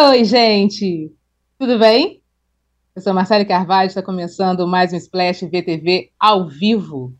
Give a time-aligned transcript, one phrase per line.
[0.00, 1.12] Oi, gente!
[1.58, 2.22] Tudo bem?
[2.94, 7.12] Eu sou Marcela Carvalho, está começando mais um Splash VTV ao vivo.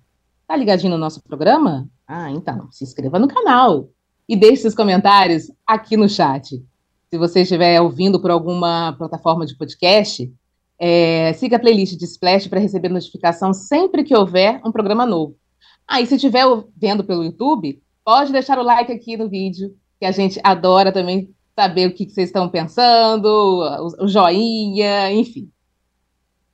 [0.46, 1.90] Tá ligadinho no nosso programa?
[2.06, 3.88] Ah, então, se inscreva no canal
[4.28, 6.64] e deixe seus comentários aqui no chat.
[7.10, 10.32] Se você estiver ouvindo por alguma plataforma de podcast,
[10.78, 15.36] é, siga a playlist de Splash para receber notificação sempre que houver um programa novo.
[15.84, 16.44] Ah, e se estiver
[16.76, 21.34] vendo pelo YouTube, pode deixar o like aqui no vídeo, que a gente adora também
[21.58, 25.50] saber o que, que vocês estão pensando, o, o, joinha, enfim.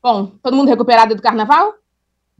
[0.02, 1.74] Bom, todo mundo recuperado do carnaval?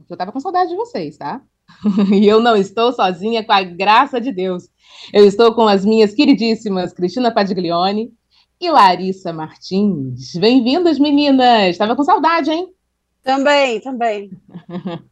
[0.09, 1.43] Eu tava com saudade de vocês, tá?
[2.11, 4.67] e eu não estou sozinha, com a graça de Deus.
[5.13, 8.11] Eu estou com as minhas queridíssimas Cristina Padiglione
[8.59, 10.33] e Larissa Martins.
[10.33, 11.67] Bem-vindas, meninas!
[11.69, 12.73] Estava com saudade, hein?
[13.21, 14.31] Também, também.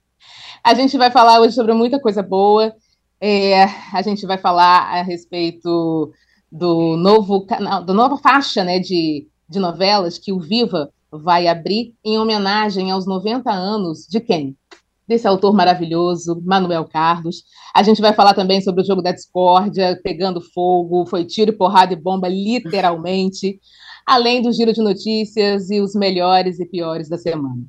[0.63, 2.73] a gente vai falar hoje sobre muita coisa boa.
[3.21, 6.11] É, a gente vai falar a respeito
[6.53, 11.95] do novo canal, da nova faixa né, de, de novelas que o Viva vai abrir
[12.05, 14.55] em homenagem aos 90 anos de quem?
[15.07, 17.43] Desse autor maravilhoso, Manuel Carlos.
[17.73, 21.93] A gente vai falar também sobre o jogo da discórdia, pegando fogo, foi tiro, porrada
[21.93, 23.59] e bomba, literalmente,
[24.05, 27.63] além do giro de notícias e os melhores e piores da semana.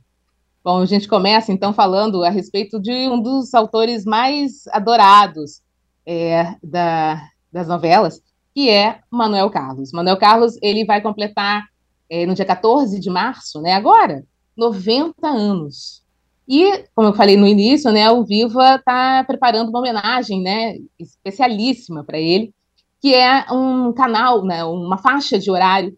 [0.62, 5.62] Bom, a gente começa então falando a respeito de um dos autores mais adorados
[6.06, 8.20] é, da, das novelas,
[8.55, 9.92] que é Manuel Carlos.
[9.92, 11.66] Manuel Carlos, ele vai completar
[12.08, 14.24] é, no dia 14 de março, né, agora,
[14.56, 16.05] 90 anos.
[16.46, 22.05] E, como eu falei no início, né, o Viva está preparando uma homenagem, né, especialíssima
[22.05, 22.55] para ele,
[23.00, 25.96] que é um canal, né, uma faixa de horário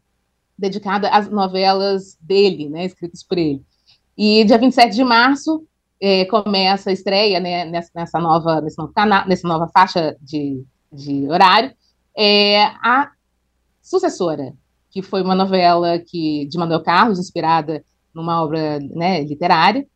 [0.59, 3.63] dedicada às novelas dele, né, escritas por ele.
[4.17, 5.67] E dia 27 de março
[6.01, 11.29] é, começa a estreia né, nessa, nova, nesse novo canal, nessa nova faixa de, de
[11.29, 11.73] horário,
[12.17, 13.11] é a
[13.83, 14.55] sucessora,
[14.91, 17.85] que foi uma novela que, de Manuel Carlos, inspirada
[18.15, 19.87] numa obra né, literária,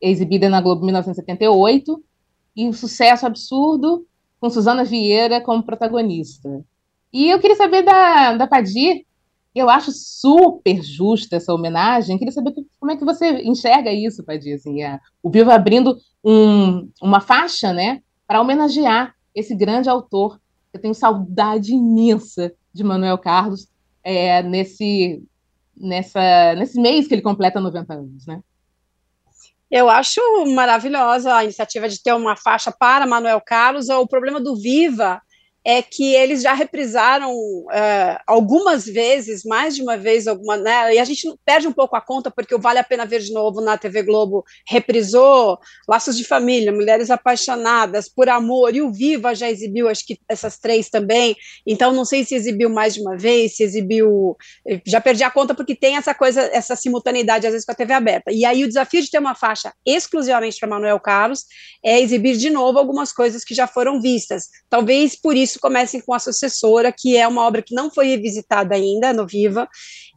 [0.00, 2.02] exibida na Globo em 1978,
[2.56, 4.06] e um sucesso absurdo,
[4.40, 6.64] com Suzana Vieira como protagonista.
[7.12, 9.04] E eu queria saber da, da Padir,
[9.54, 14.54] eu acho super justa essa homenagem, queria saber como é que você enxerga isso, Padir,
[14.54, 14.78] assim,
[15.22, 20.38] o Vivo abrindo um, uma faixa, né, para homenagear esse grande autor
[20.74, 23.68] eu tenho saudade imensa de Manuel Carlos
[24.02, 25.22] é, nesse,
[25.76, 28.40] nessa, nesse mês que ele completa 90 anos, né?
[29.70, 30.20] Eu acho
[30.54, 33.88] maravilhosa a iniciativa de ter uma faixa para Manuel Carlos.
[33.88, 35.22] O problema do Viva
[35.64, 40.94] é que eles já reprisaram uh, algumas vezes, mais de uma vez, alguma, né?
[40.94, 43.32] E a gente perde um pouco a conta, porque o Vale a Pena Ver de
[43.32, 45.58] Novo na TV Globo reprisou
[45.88, 50.58] Laços de Família, Mulheres Apaixonadas, Por Amor, e o Viva já exibiu, acho que essas
[50.58, 51.34] três também.
[51.66, 54.36] Então, não sei se exibiu mais de uma vez, se exibiu.
[54.84, 57.94] Já perdi a conta, porque tem essa coisa, essa simultaneidade, às vezes, com a TV
[57.94, 58.30] aberta.
[58.30, 61.44] E aí, o desafio de ter uma faixa exclusivamente para Manuel Carlos
[61.82, 64.48] é exibir de novo algumas coisas que já foram vistas.
[64.68, 68.74] Talvez por isso comecem com a sucessora, que é uma obra que não foi revisitada
[68.74, 69.68] ainda no Viva,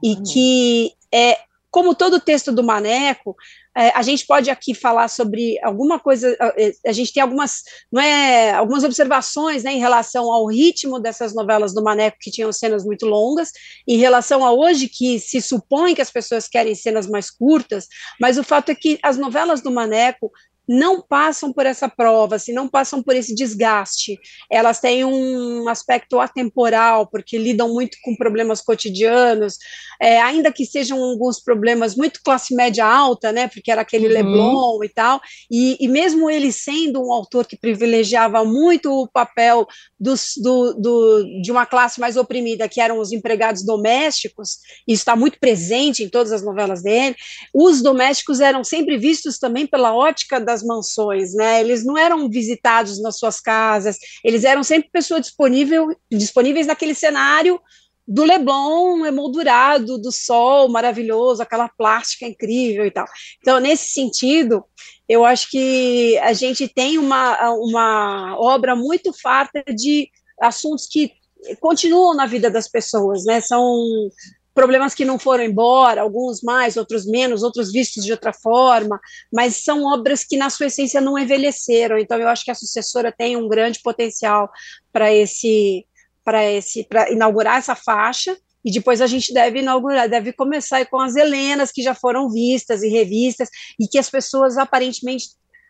[0.03, 0.23] e uhum.
[0.23, 1.37] que é,
[1.69, 3.35] como todo texto do Maneco,
[3.75, 7.61] é, a gente pode aqui falar sobre alguma coisa, é, a gente tem algumas,
[7.91, 12.51] não é, algumas observações né, em relação ao ritmo dessas novelas do Maneco, que tinham
[12.51, 13.51] cenas muito longas,
[13.87, 17.87] em relação a hoje, que se supõe que as pessoas querem cenas mais curtas,
[18.19, 20.31] mas o fato é que as novelas do Maneco
[20.67, 24.19] não passam por essa prova, assim, não passam por esse desgaste.
[24.51, 29.57] Elas têm um aspecto atemporal, porque lidam muito com problemas cotidianos,
[30.01, 34.13] é, ainda que sejam alguns problemas muito classe média alta, né, porque era aquele uhum.
[34.13, 39.65] Leblon e tal, e, e, mesmo ele sendo um autor que privilegiava muito o papel
[39.99, 45.15] dos, do, do, de uma classe mais oprimida, que eram os empregados domésticos, isso está
[45.15, 47.15] muito presente em todas as novelas dele,
[47.53, 51.59] os domésticos eram sempre vistos também pela ótica das mansões, né?
[51.61, 57.59] Eles não eram visitados nas suas casas, eles eram sempre pessoas disponível, disponíveis naquele cenário
[58.07, 63.05] do Leblon emoldurado, do sol maravilhoso, aquela plástica incrível e tal.
[63.41, 64.63] Então, nesse sentido,
[65.09, 70.09] eu acho que a gente tem uma, uma obra muito farta de
[70.41, 71.11] assuntos que
[71.59, 73.41] continuam na vida das pessoas, né?
[73.41, 74.09] São
[74.57, 78.99] problemas que não foram embora, alguns mais, outros menos, outros vistos de outra forma,
[79.31, 81.95] mas são obras que, na sua essência, não envelheceram.
[81.95, 84.49] Então, eu acho que a sucessora tem um grande potencial
[84.91, 85.85] para esse,
[86.25, 88.35] para esse, para inaugurar essa faixa.
[88.65, 92.81] E depois a gente deve inaugurar, deve começar com as Helenas que já foram vistas
[92.81, 93.49] e revistas
[93.79, 95.27] e que as pessoas aparentemente,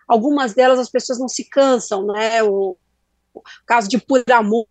[0.07, 2.41] algumas delas as pessoas não se cansam, né?
[2.41, 2.77] O,
[3.33, 4.65] o caso de Por Amor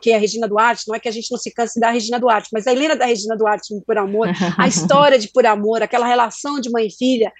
[0.00, 2.18] que é a Regina Duarte, não é que a gente não se canse da Regina
[2.18, 4.28] Duarte, mas a Helena da Regina Duarte Por Amor,
[4.58, 7.32] a história de Por Amor, aquela relação de mãe e filha,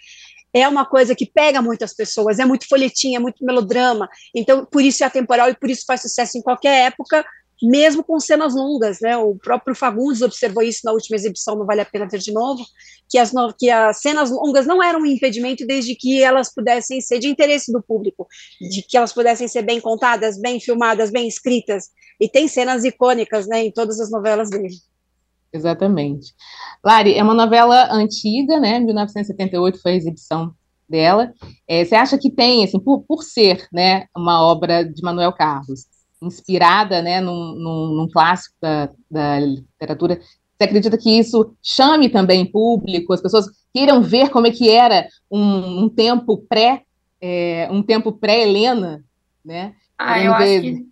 [0.53, 4.83] é uma coisa que pega muitas pessoas, é muito folhetim, é muito melodrama, então por
[4.83, 7.25] isso é atemporal e por isso faz sucesso em qualquer época,
[7.63, 9.17] mesmo com cenas longas, né?
[9.17, 12.65] O próprio Fagundes observou isso na última exibição, não vale a pena ver de novo,
[13.09, 13.53] que as, no...
[13.53, 17.73] que as cenas longas não eram um impedimento desde que elas pudessem ser de interesse
[17.73, 18.27] do público,
[18.61, 21.89] de que elas pudessem ser bem contadas, bem filmadas, bem escritas,
[22.21, 24.75] e tem cenas icônicas, né, em todas as novelas dele.
[25.53, 26.33] Exatamente.
[26.85, 28.79] Lari, é uma novela antiga, né?
[28.79, 30.55] 1978 foi a exibição
[30.89, 31.33] dela.
[31.69, 35.87] É, você acha que tem, assim, por, por ser, né, uma obra de Manuel Carlos,
[36.23, 40.21] inspirada, né, num, num, num clássico da, da literatura,
[40.59, 45.09] você acredita que isso chame também público, as pessoas queiram ver como é que era
[45.31, 46.83] um, um tempo pré,
[47.21, 49.03] é, um tempo pré-Helena,
[49.45, 49.75] né?
[49.99, 50.59] Ah, eu ver...
[50.59, 50.91] acho que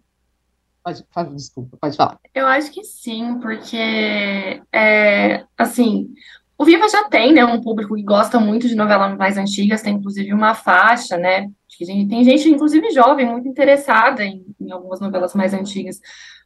[1.12, 2.19] Pode, desculpa, pode falar.
[2.34, 6.08] Eu acho que sim, porque, é, assim,
[6.56, 9.94] o Viva já tem, né, um público que gosta muito de novelas mais antigas, tem
[9.94, 14.98] inclusive uma faixa, né, que gente, tem gente, inclusive jovem, muito interessada em, em, algumas
[14.98, 16.00] novelas mais antigas.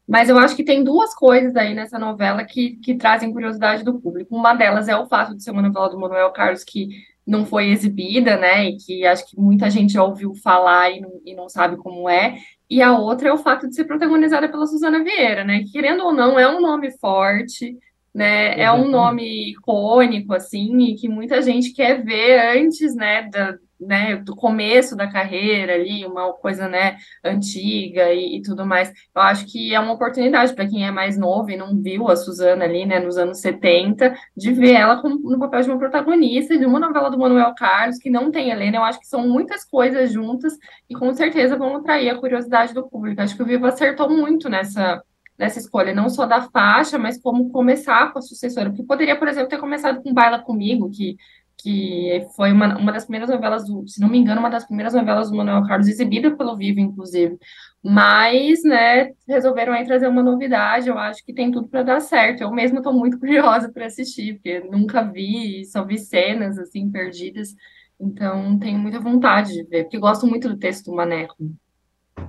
[0.07, 3.99] Mas eu acho que tem duas coisas aí nessa novela que, que trazem curiosidade do
[3.99, 4.37] público.
[4.37, 6.89] Uma delas é o fato de ser uma novela do Manuel Carlos que
[7.27, 11.21] não foi exibida, né, e que acho que muita gente já ouviu falar e não,
[11.25, 12.37] e não sabe como é,
[12.69, 16.03] e a outra é o fato de ser protagonizada pela Suzana Vieira, né, que, querendo
[16.03, 17.79] ou não, é um nome forte,
[18.13, 23.57] né, é um nome icônico, assim, e que muita gente quer ver antes, né, da,
[23.87, 28.93] né, do começo da carreira ali, uma coisa, né, antiga e, e tudo mais.
[29.15, 32.17] Eu acho que é uma oportunidade para quem é mais novo e não viu a
[32.17, 36.57] Suzana ali, né, nos anos 70, de ver ela como, no papel de uma protagonista
[36.57, 38.79] de uma novela do Manuel Carlos, que não tem Helena.
[38.79, 40.55] Eu acho que são muitas coisas juntas
[40.89, 43.21] e com certeza vão atrair a curiosidade do público.
[43.21, 45.03] Acho que o Vivo acertou muito nessa
[45.39, 49.27] nessa escolha, não só da faixa, mas como começar com a sucessora, porque poderia, por
[49.27, 51.17] exemplo, ter começado com Baila Comigo, que
[51.63, 54.95] que foi uma, uma das primeiras novelas, do, se não me engano, uma das primeiras
[54.95, 57.39] novelas do Manuel Carlos, exibida pelo Vivo, inclusive.
[57.83, 62.43] Mas, né, resolveram aí trazer uma novidade, eu acho que tem tudo para dar certo.
[62.43, 67.55] Eu mesma estou muito curiosa para assistir, porque nunca vi, só vi cenas, assim, perdidas.
[68.01, 71.37] Então, tenho muita vontade de ver, porque gosto muito do texto do Maneco.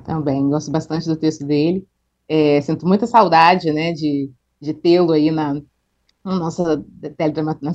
[0.05, 1.85] Também, gosto bastante do texto dele.
[2.29, 4.29] É, sinto muita saudade, né, de,
[4.61, 5.59] de tê-lo aí na,
[6.23, 6.83] nossa,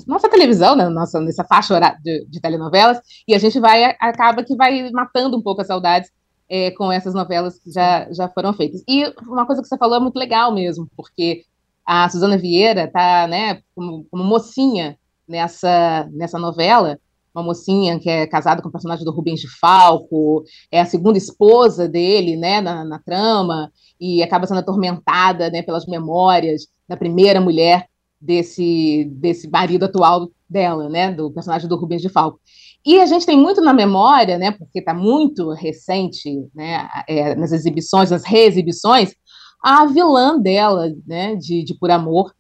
[0.07, 4.57] nossa televisão, né, nossa, nessa faixa de, de, telenovelas, e a gente vai, acaba que
[4.57, 6.11] vai matando um pouco as saudades
[6.49, 8.83] é, com essas novelas que já, já foram feitas.
[8.89, 11.45] E uma coisa que você falou é muito legal mesmo, porque
[11.85, 16.99] a Suzana Vieira está né, como, como, mocinha nessa, nessa novela,
[17.35, 20.43] uma mocinha que é casada com o personagem do Rubens de Falco,
[20.73, 25.87] é a segunda esposa dele, né, na, na trama, e acaba sendo atormentada, né, pelas
[25.87, 27.87] memórias da primeira mulher
[28.21, 32.41] desse, desse marido atual dela, né, do personagem do Rubens de Falco.
[32.85, 37.53] E a gente tem muito na memória, né, porque está muito recente, né, é, nas
[37.53, 39.15] exibições, nas reexibições,
[39.63, 42.33] a vilã dela, né, de, de Por Amor,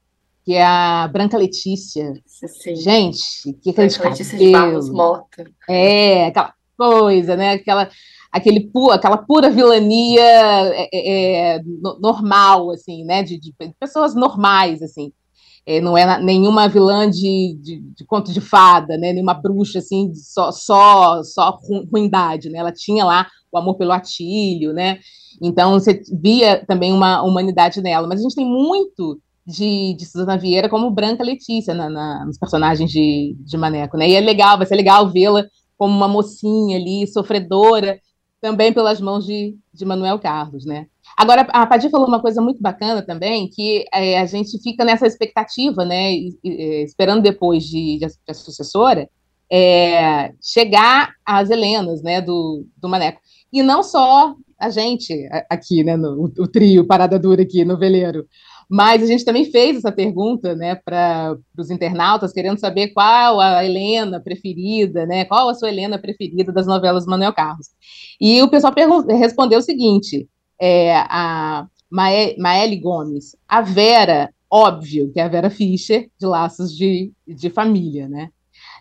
[0.44, 2.14] que é a Branca Letícia.
[2.24, 2.76] Sim.
[2.76, 5.44] Gente, que aquele Branca Letícia de Barros Mota.
[5.68, 7.90] É, aquela coisa, né, aquela
[8.30, 11.62] aquele aquela pura vilania é, é, é
[12.00, 15.12] normal, assim, né, de, de pessoas normais, assim
[15.68, 19.12] é, não é nenhuma vilã de, de, de, conto de fada, né?
[19.12, 21.60] Nenhuma bruxa assim, só só só
[21.92, 22.58] ruindade, né?
[22.58, 24.98] Ela tinha lá o amor pelo Atílio, né?
[25.42, 28.08] Então você via também uma humanidade nela.
[28.08, 32.38] Mas a gente tem muito de, de Suzana Vieira como Branca Letícia na, na, nos
[32.38, 34.08] personagens de, de Maneco, né?
[34.08, 35.44] E é legal, vai ser legal vê-la
[35.76, 38.00] como uma mocinha ali, sofredora,
[38.40, 40.86] também pelas mãos de, de Manuel Carlos, né?
[41.16, 45.06] Agora, a Padir falou uma coisa muito bacana também, que é, a gente fica nessa
[45.06, 49.08] expectativa, né, e, esperando depois de, de, sucessora,
[49.50, 53.20] é, chegar às Helenas, né, do, do Maneco.
[53.52, 55.14] E não só a gente
[55.48, 58.26] aqui, né, no, o, trio Parada Dura aqui no veleiro,
[58.68, 63.64] mas a gente também fez essa pergunta, né, para os internautas, querendo saber qual a
[63.64, 67.68] Helena preferida, né, qual a sua Helena preferida das novelas Manuel Carlos.
[68.20, 68.74] E o pessoal
[69.08, 70.28] respondeu o seguinte:
[70.60, 77.12] é, a Maele Gomes, a Vera, óbvio que é a Vera Fischer, de Laços de,
[77.26, 78.30] de Família, né?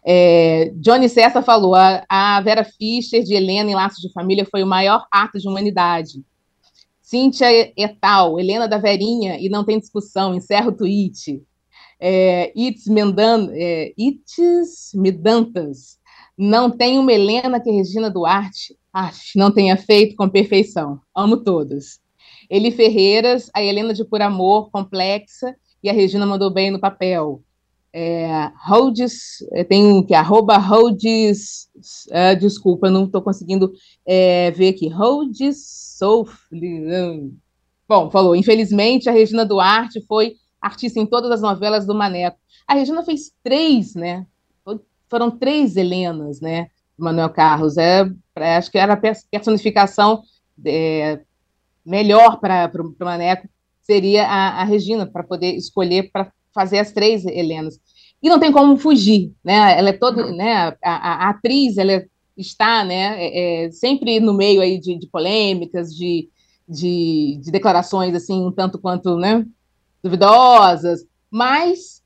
[0.05, 4.63] É, Johnny Cessa falou: a, a, Vera Fischer de Helena em Laços de Família foi
[4.63, 6.23] o maior ato de humanidade.
[7.01, 11.41] Cíntia Etal, Helena da Verinha, e não tem discussão, encerra o tweet.
[11.99, 15.97] É, Itz, Mendan, é, Itz Medantas,
[16.37, 18.77] não tem uma Helena que Regina Duarte
[19.35, 20.99] não tenha feito com perfeição.
[21.15, 21.99] Amo todos.
[22.49, 27.43] Eli Ferreiras, a Helena de Por Amor, complexa, e a Regina mandou bem no papel.
[27.93, 31.67] É, Holdes, é, tem um que é arroba Holdes,
[32.11, 33.71] é, desculpa, não estou conseguindo
[34.05, 37.31] é, ver aqui, Holdes Soufli,
[37.87, 42.37] bom, falou, infelizmente a Regina Duarte foi artista em todas as novelas do Maneco.
[42.67, 44.27] A Regina fez três, né,
[45.09, 46.67] foram três Helenas, né,
[46.97, 48.07] Manuel Carlos, é,
[48.45, 48.97] acho que era a
[49.31, 50.21] personificação
[50.65, 51.19] é,
[51.85, 53.47] melhor para o Maneco,
[53.81, 57.79] seria a, a Regina, para poder escolher para fazer as três Helenas.
[58.21, 59.77] E não tem como fugir, né?
[59.77, 60.75] Ela é toda, né?
[60.83, 62.03] A, a, atriz, ela
[62.35, 63.15] está, né?
[63.23, 66.29] É, é, sempre no meio aí de, de polêmicas, de,
[66.67, 69.45] de, de, declarações assim, um tanto quanto, né?
[70.03, 72.01] Duvidosas, mas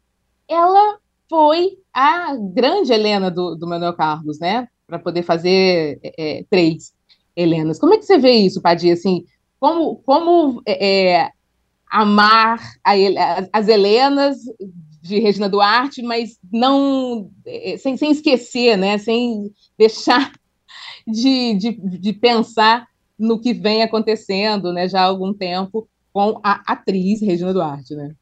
[0.47, 0.97] ela
[1.29, 4.67] foi a grande Helena do, do Manuel Carlos, né?
[4.91, 6.93] Para poder fazer é, é, três
[7.33, 7.79] Helenas.
[7.79, 8.91] Como é que você vê isso, Padia?
[8.91, 9.23] Assim,
[9.57, 11.29] como, como é, é
[11.89, 12.91] amar a,
[13.53, 14.39] as Helenas
[15.01, 18.97] de Regina Duarte, mas não é, sem, sem esquecer, né?
[18.97, 20.33] sem deixar
[21.07, 22.85] de, de, de pensar
[23.17, 27.95] no que vem acontecendo né, já há algum tempo com a atriz Regina Duarte.
[27.95, 28.13] Né?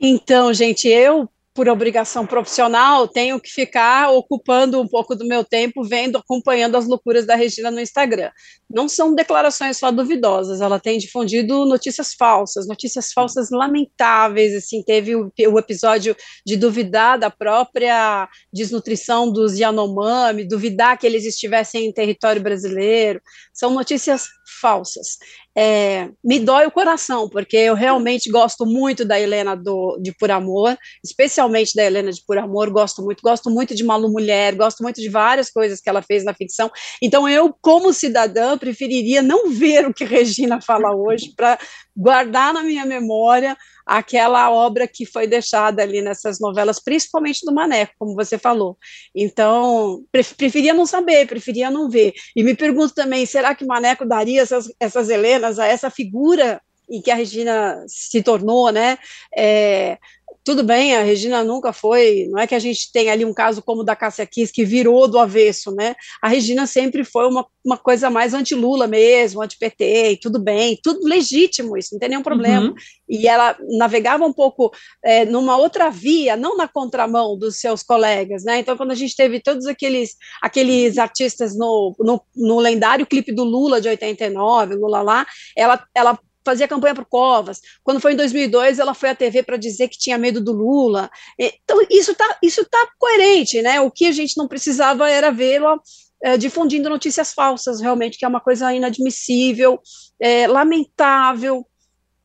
[0.00, 5.82] Então, gente, eu por obrigação profissional, tenho que ficar ocupando um pouco do meu tempo
[5.82, 8.30] vendo, acompanhando as loucuras da Regina no Instagram.
[8.68, 15.16] Não são declarações só duvidosas, ela tem difundido notícias falsas, notícias falsas lamentáveis, assim, teve
[15.16, 21.92] o, o episódio de duvidar da própria desnutrição dos Yanomami, duvidar que eles estivessem em
[21.92, 23.20] território brasileiro,
[23.54, 24.26] são notícias
[24.60, 25.18] falsas
[25.58, 30.30] é, me dói o coração, porque eu realmente gosto muito da Helena do, de Por
[30.30, 34.82] Amor, especialmente da Helena de Por Amor, gosto muito, gosto muito de Malu Mulher, gosto
[34.82, 36.70] muito de várias coisas que ela fez na ficção.
[37.00, 41.58] Então, eu, como cidadã, preferiria não ver o que Regina fala hoje, para
[41.96, 47.94] guardar na minha memória aquela obra que foi deixada ali nessas novelas, principalmente do Maneco,
[47.98, 48.76] como você falou.
[49.14, 52.12] Então, preferia não saber, preferia não ver.
[52.34, 57.00] E me pergunto também, será que Maneco daria essas, essas Helenas a essa figura em
[57.00, 58.98] que a Regina se tornou, né?
[59.36, 59.98] É,
[60.46, 63.60] tudo bem, a Regina nunca foi, não é que a gente tem ali um caso
[63.60, 65.96] como o da Cássia Kiss, que virou do avesso, né?
[66.22, 71.00] A Regina sempre foi uma, uma coisa mais anti-Lula mesmo, anti-PT, e tudo bem, tudo
[71.04, 72.68] legítimo isso, não tem nenhum problema.
[72.68, 72.74] Uhum.
[73.08, 74.72] E ela navegava um pouco
[75.04, 78.60] é, numa outra via, não na contramão dos seus colegas, né?
[78.60, 83.42] Então, quando a gente teve todos aqueles, aqueles artistas no, no, no lendário clipe do
[83.42, 85.26] Lula de 89, Lula lá,
[85.56, 87.60] ela, ela fazia campanha para Covas.
[87.82, 91.10] Quando foi em 2002, ela foi à TV para dizer que tinha medo do Lula.
[91.38, 93.80] Então, isso está isso tá coerente, né?
[93.80, 95.76] O que a gente não precisava era vê-la
[96.22, 99.78] é, difundindo notícias falsas, realmente, que é uma coisa inadmissível,
[100.20, 101.66] é, lamentável,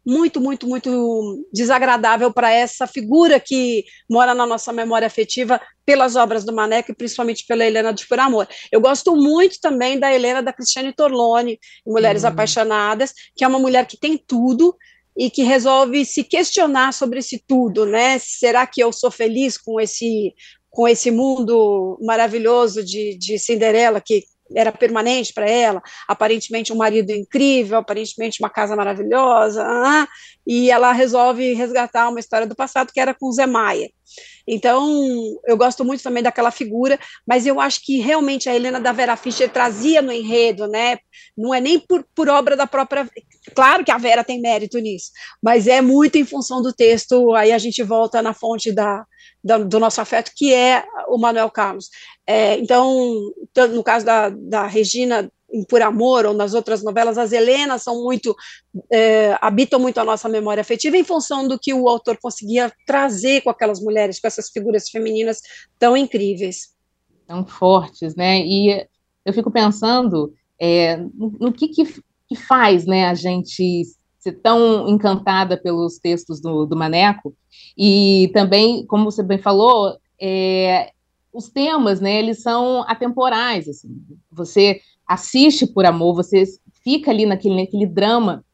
[0.05, 6.43] muito, muito, muito desagradável para essa figura que mora na nossa memória afetiva pelas obras
[6.43, 8.47] do Maneco e principalmente pela Helena de Por Amor.
[8.71, 12.29] Eu gosto muito também da Helena da Cristiane Torlone, Mulheres uhum.
[12.29, 14.75] Apaixonadas, que é uma mulher que tem tudo
[15.17, 18.17] e que resolve se questionar sobre esse tudo, né?
[18.19, 20.33] Será que eu sou feliz com esse
[20.69, 24.23] com esse mundo maravilhoso de, de Cinderela que
[24.55, 30.07] era permanente para ela, aparentemente um marido incrível, aparentemente uma casa maravilhosa, ah,
[30.45, 33.89] e ela resolve resgatar uma história do passado que era com Zé Maia.
[34.47, 38.91] Então, eu gosto muito também daquela figura, mas eu acho que realmente a Helena da
[38.91, 40.97] Vera Fischer trazia no enredo, né?
[41.37, 43.07] Não é nem por, por obra da própria.
[43.55, 47.33] Claro que a Vera tem mérito nisso, mas é muito em função do texto.
[47.33, 49.05] Aí a gente volta na fonte da,
[49.43, 51.89] da do nosso afeto, que é o Manuel Carlos.
[52.25, 53.31] É, então,
[53.73, 58.03] no caso da, da Regina em Por Amor ou nas outras novelas, as Helenas são
[58.03, 58.35] muito,
[58.91, 63.41] é, habitam muito a nossa memória afetiva em função do que o autor conseguia trazer
[63.41, 65.41] com aquelas mulheres, com essas figuras femininas
[65.77, 66.69] tão incríveis.
[67.27, 68.39] Tão fortes, né?
[68.39, 68.87] E
[69.25, 71.85] eu fico pensando é, no, que, que,
[72.47, 73.83] faz né, a gente
[74.21, 77.35] ser tão encantada pelos textos do, do Maneco,
[77.75, 80.91] e também, como você bem falou, é,
[81.33, 83.89] os temas, né, eles são atemporais, assim,
[84.31, 86.43] você assiste por amor, você
[86.83, 88.45] fica ali naquele, naquele drama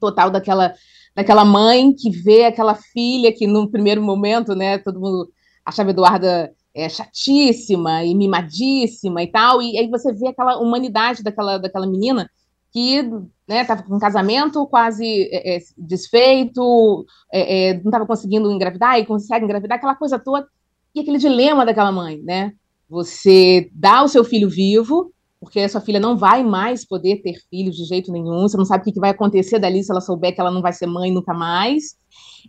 [0.00, 0.74] total daquela,
[1.14, 5.30] daquela mãe que vê aquela filha que no primeiro momento, né, todo mundo
[5.64, 11.58] achava Eduarda é, chatíssima e mimadíssima e tal, e aí você vê aquela humanidade daquela,
[11.58, 12.28] daquela menina
[12.72, 13.02] que
[13.46, 18.98] né, estava com um casamento quase é, é, desfeito, é, é não estava conseguindo engravidar
[18.98, 20.46] e consegue engravidar, aquela coisa toda,
[20.94, 22.52] e aquele dilema daquela mãe, né?
[22.88, 25.12] Você dá o seu filho vivo
[25.42, 28.64] porque a sua filha não vai mais poder ter filhos de jeito nenhum, você não
[28.64, 31.10] sabe o que vai acontecer dali se ela souber que ela não vai ser mãe
[31.10, 31.96] nunca mais,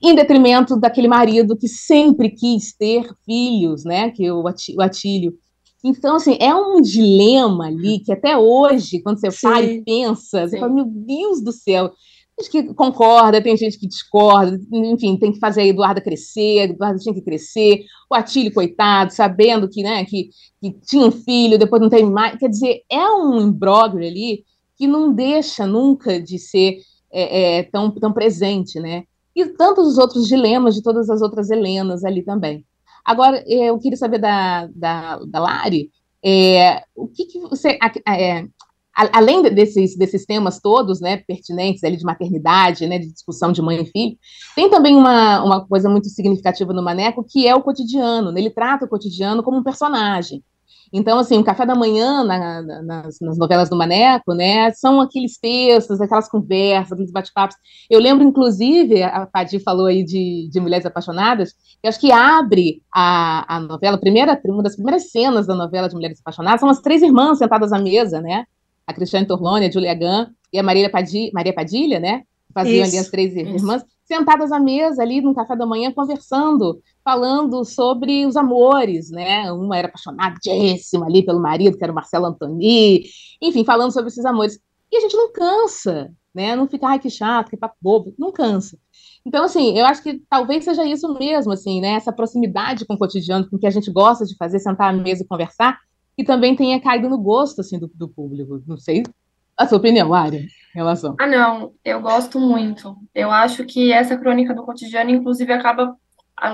[0.02, 4.46] em detrimento daquele marido que sempre quis ter filhos, né, que o
[4.80, 5.34] Atílio.
[5.84, 9.40] Então, assim, é um dilema ali que até hoje, quando você Sim.
[9.42, 11.92] para e pensa, você fala, meu Deus do céu,
[12.40, 16.64] gente que concorda, tem gente que discorda, enfim, tem que fazer a Eduarda crescer, a
[16.64, 20.30] Eduarda tinha que crescer, o Atílio, coitado, sabendo que, né, que,
[20.62, 24.44] que tinha um filho, depois não tem mais, quer dizer, é um imbróglio ali
[24.78, 26.78] que não deixa nunca de ser
[27.12, 29.04] é, é, tão, tão presente, né,
[29.36, 32.66] e tantos os outros dilemas de todas as outras Helenas ali também.
[33.04, 35.90] Agora, é, eu queria saber da, da, da Lari,
[36.24, 38.46] é, o que, que você é,
[38.96, 43.82] além desses, desses temas todos, né, pertinentes ali de maternidade, né, de discussão de mãe
[43.82, 44.18] e filho,
[44.56, 48.52] tem também uma, uma coisa muito significativa no Maneco, que é o cotidiano, né, ele
[48.52, 50.44] trata o cotidiano como um personagem.
[50.96, 55.02] Então, assim, o café da manhã na, na, nas, nas, novelas do Maneco, né, são
[55.02, 57.56] aqueles textos, aquelas conversas, aqueles bate-papos.
[57.90, 62.84] Eu lembro, inclusive, a Padi falou aí de, de Mulheres Apaixonadas, que acho que abre
[62.94, 66.70] a, a novela, a primeira, uma das primeiras cenas da novela de Mulheres Apaixonadas, são
[66.70, 68.46] as três irmãs sentadas à mesa, né,
[68.86, 72.22] a Cristiane Torlone, a Julia Gunn e a Maria Padilha, Maria Padilha né?
[72.54, 73.92] Faziam isso, ali as três irmãs, isso.
[74.06, 79.52] sentadas à mesa ali no café da manhã, conversando, falando sobre os amores, né?
[79.52, 83.04] Uma era apaixonadíssima ali pelo marido, que era o Marcelo Antoni,
[83.42, 84.60] enfim, falando sobre esses amores.
[84.92, 86.56] E a gente não cansa, né?
[86.56, 88.78] Não fica, ai, que chato, que papo bobo, não cansa.
[89.26, 91.94] Então, assim, eu acho que talvez seja isso mesmo, assim, né?
[91.94, 94.98] Essa proximidade com o cotidiano, com o que a gente gosta de fazer, sentar à
[94.98, 95.78] mesa e conversar,
[96.16, 98.62] que também tenha caído no gosto assim do, do público.
[98.68, 99.04] Não sei
[99.58, 101.16] a sua opinião, Ari, em relação.
[101.20, 102.96] Ah, não, eu gosto muito.
[103.14, 105.96] Eu acho que essa crônica do cotidiano, inclusive, acaba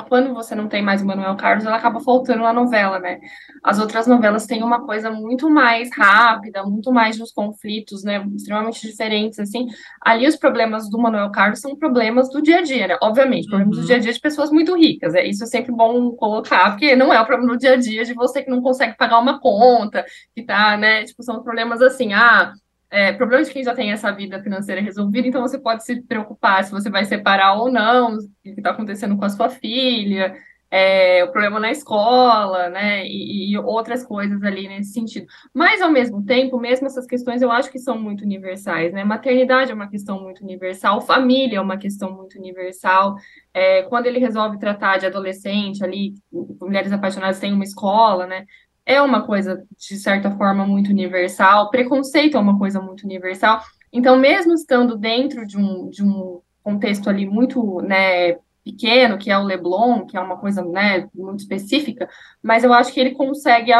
[0.07, 3.19] quando você não tem mais o Manuel Carlos, ela acaba faltando na novela, né?
[3.63, 8.23] As outras novelas têm uma coisa muito mais rápida, muito mais dos conflitos, né?
[8.35, 9.67] Extremamente diferentes, assim.
[10.01, 12.97] Ali os problemas do Manuel Carlos são problemas do dia a dia, né?
[13.01, 13.81] Obviamente, problemas uhum.
[13.81, 15.15] do dia a dia de pessoas muito ricas.
[15.15, 18.03] É isso é sempre bom colocar, porque não é o problema do dia a dia
[18.03, 21.05] de você que não consegue pagar uma conta, que tá, né?
[21.05, 22.53] Tipo, são problemas assim, ah,
[22.91, 26.63] é, problema de quem já tem essa vida financeira resolvida, então você pode se preocupar
[26.63, 30.35] se você vai separar ou não, o que está acontecendo com a sua filha,
[30.71, 35.25] é, o problema na escola, né, e, e, outras coisas ali nesse sentido.
[35.53, 39.71] Mas, ao mesmo tempo, mesmo essas questões eu acho que são muito universais, né, maternidade
[39.71, 43.15] é uma questão muito universal, família é uma questão muito universal,
[43.53, 46.13] é, quando ele resolve tratar de adolescente ali,
[46.61, 48.45] mulheres apaixonadas têm uma escola, né,
[48.89, 53.61] é uma coisa, de certa forma, muito universal, preconceito é uma coisa muito universal.
[53.93, 59.37] Então, mesmo estando dentro de um, de um contexto ali muito né, pequeno, que é
[59.37, 62.09] o Leblon, que é uma coisa né, muito específica,
[62.41, 63.71] mas eu acho que ele consegue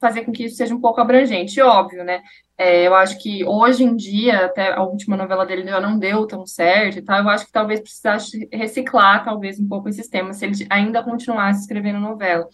[0.00, 2.20] fazer com que isso seja um pouco abrangente, óbvio, né?
[2.58, 6.26] É, eu acho que hoje em dia, até a última novela dele já não deu
[6.26, 10.38] tão certo e tal, eu acho que talvez precisasse reciclar talvez um pouco esses temas,
[10.38, 12.48] se ele ainda continuasse escrevendo novela.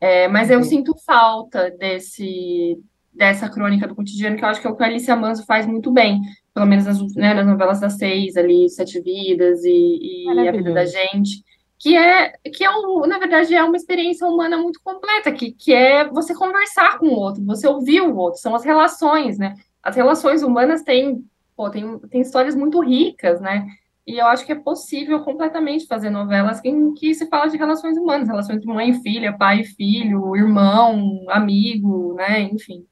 [0.00, 0.64] É, mas eu uhum.
[0.64, 2.78] sinto falta desse,
[3.12, 5.66] dessa crônica do cotidiano, que eu acho que é o que a Alicia Manso faz
[5.66, 6.20] muito bem,
[6.54, 10.72] pelo menos nas, né, nas novelas das seis ali, Sete Vidas e, e A Vida
[10.72, 11.42] da Gente,
[11.78, 12.68] que é, que é
[13.06, 17.16] na verdade, é uma experiência humana muito completa, que, que é você conversar com o
[17.16, 19.54] outro, você ouvir o outro, são as relações, né?
[19.82, 21.24] As relações humanas têm,
[21.56, 23.66] pô, tem, tem histórias muito ricas, né?
[24.08, 27.94] E eu acho que é possível completamente fazer novelas em que se fala de relações
[27.94, 32.40] humanas, relações de mãe e filha, pai e filho, irmão, amigo, né?
[32.40, 32.86] Enfim.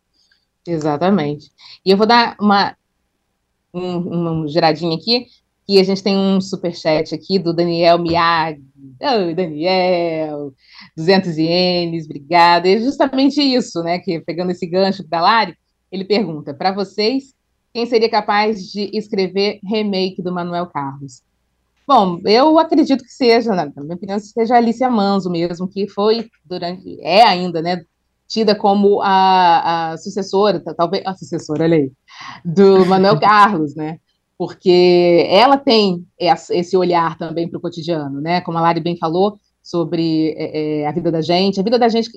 [0.69, 1.51] Exatamente.
[1.83, 2.77] E eu vou dar uma,
[3.73, 5.25] um, uma giradinha aqui,
[5.67, 8.63] que a gente tem um superchat aqui do Daniel Miag.
[9.01, 10.53] Oi, Daniel,
[10.95, 12.69] 200 ienes, obrigada.
[12.69, 13.99] É justamente isso, né?
[14.01, 15.57] Que pegando esse gancho da Lari,
[15.91, 17.35] ele pergunta: para vocês,
[17.77, 21.21] quem seria capaz de escrever remake do Manuel Carlos?
[21.87, 26.31] Bom, eu acredito que seja, na minha opinião, seja a Alicia Manso mesmo, que foi
[26.43, 27.85] durante, é ainda, né,
[28.27, 31.93] tida como a, a sucessora, talvez a sucessora, olha aí,
[32.43, 34.01] do Manuel Carlos, né?
[34.39, 38.41] Porque ela tem esse olhar também para o cotidiano, né?
[38.41, 41.91] Como a Lari bem falou sobre é, é, a vida da gente, a vida da
[41.91, 42.09] gente.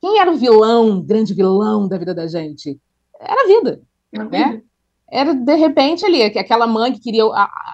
[0.00, 2.78] Quem era o vilão, grande vilão da vida da gente?
[3.20, 3.80] Era a vida,
[4.12, 4.62] né?
[5.10, 7.24] Era de repente ali aquela mãe que queria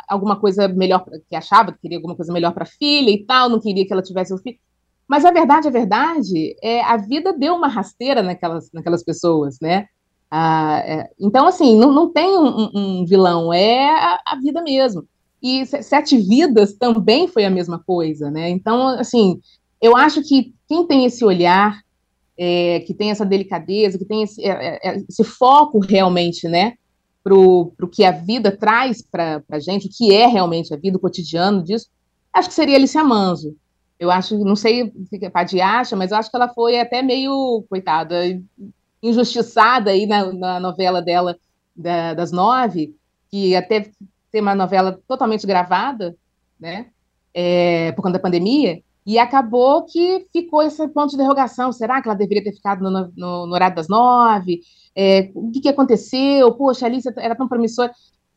[0.08, 3.48] alguma coisa melhor que achava que queria alguma coisa melhor para a filha e tal
[3.48, 4.58] não queria que ela tivesse o filho.
[5.06, 9.86] Mas a verdade a verdade é a vida deu uma rasteira naquelas naquelas pessoas né?
[10.30, 15.04] Ah, é, então assim não, não tem um, um vilão é a, a, vida mesmo.
[15.42, 18.48] E sete vidas também foi a mesma coisa né?
[18.48, 19.40] Então assim
[19.80, 21.84] eu acho que quem tem esse olhar
[22.38, 26.74] é, que tem essa delicadeza, que tem esse, é, é, esse foco realmente, né,
[27.24, 30.98] para o que a vida traz para a gente, o que é realmente a vida,
[30.98, 31.88] o cotidiano disso,
[32.30, 33.56] acho que seria Alicia Manso.
[33.98, 36.78] Eu acho, não sei o que a Paty acha, mas eu acho que ela foi
[36.78, 38.20] até meio, coitada,
[39.02, 41.38] injustiçada aí na, na novela dela
[41.74, 42.94] da, das nove,
[43.30, 43.90] que até
[44.30, 46.14] ter uma novela totalmente gravada,
[46.60, 46.88] né,
[47.32, 51.72] é, por conta da pandemia, e acabou que ficou esse ponto de interrogação.
[51.72, 54.60] Será que ela deveria ter ficado no, no, no horário das nove?
[54.96, 56.52] É, o que, que, aconteceu?
[56.52, 57.92] Poxa, a Alice era tão promissora.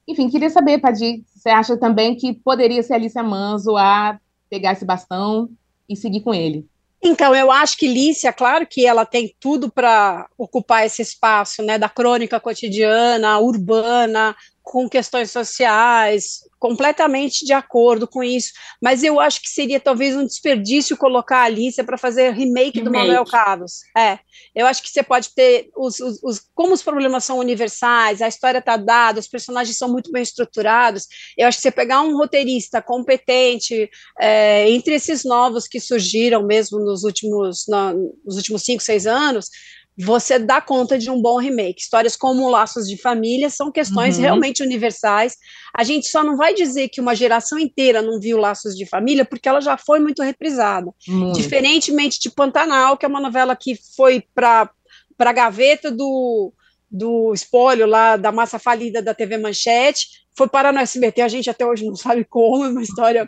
[0.07, 4.73] Enfim, queria saber, Padir, você acha também que poderia ser a Alice Manzo a pegar
[4.73, 5.49] esse bastão
[5.87, 6.65] e seguir com ele?
[7.01, 11.77] Então, eu acho que Lícia, claro que ela tem tudo para ocupar esse espaço, né,
[11.77, 14.35] da crônica cotidiana, urbana,
[14.69, 18.51] com questões sociais, completamente de acordo com isso,
[18.81, 22.81] mas eu acho que seria talvez um desperdício colocar a Alicia para fazer remake, remake,
[22.81, 23.79] do Manuel Carlos.
[23.95, 24.19] É,
[24.53, 28.27] eu acho que você pode ter os, os, os como os problemas são universais, a
[28.27, 31.07] história está dada, os personagens são muito bem estruturados.
[31.37, 36.77] Eu acho que você pegar um roteirista competente é, entre esses novos que surgiram mesmo
[36.79, 39.49] nos últimos na, nos últimos cinco, seis anos,
[39.97, 41.81] você dá conta de um bom remake.
[41.81, 44.21] Histórias como Laços de Família são questões uhum.
[44.21, 45.35] realmente universais.
[45.75, 49.25] A gente só não vai dizer que uma geração inteira não viu Laços de Família,
[49.25, 50.91] porque ela já foi muito reprisada.
[51.33, 54.69] Diferentemente de Pantanal, que é uma novela que foi para
[55.19, 56.53] a gaveta do,
[56.91, 61.49] do espólio lá da massa falida da TV Manchete, foi parar no SBT, a gente
[61.49, 63.27] até hoje não sabe como, é uma história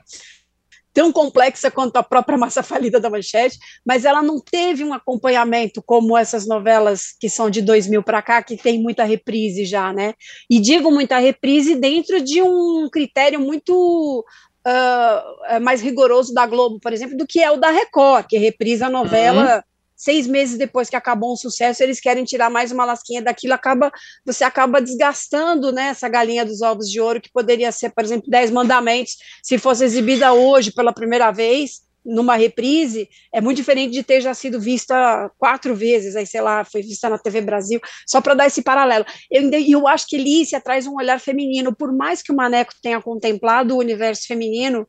[0.93, 5.81] tão complexa quanto a própria massa falida da Manchete, mas ela não teve um acompanhamento
[5.81, 10.13] como essas novelas que são de 2000 para cá, que tem muita reprise já, né?
[10.49, 14.25] E digo muita reprise dentro de um critério muito
[14.65, 18.87] uh, mais rigoroso da Globo, por exemplo, do que é o da Record, que reprisa
[18.87, 22.85] a novela uhum seis meses depois que acabou um sucesso, eles querem tirar mais uma
[22.85, 23.91] lasquinha daquilo, acaba,
[24.25, 28.29] você acaba desgastando né, essa galinha dos ovos de ouro, que poderia ser, por exemplo,
[28.29, 34.01] Dez Mandamentos, se fosse exibida hoje pela primeira vez, numa reprise, é muito diferente de
[34.01, 38.21] ter já sido vista quatro vezes, aí, sei lá, foi vista na TV Brasil, só
[38.21, 39.05] para dar esse paralelo.
[39.29, 43.01] Eu, eu acho que Lícia traz um olhar feminino, por mais que o Maneco tenha
[43.01, 44.87] contemplado o universo feminino,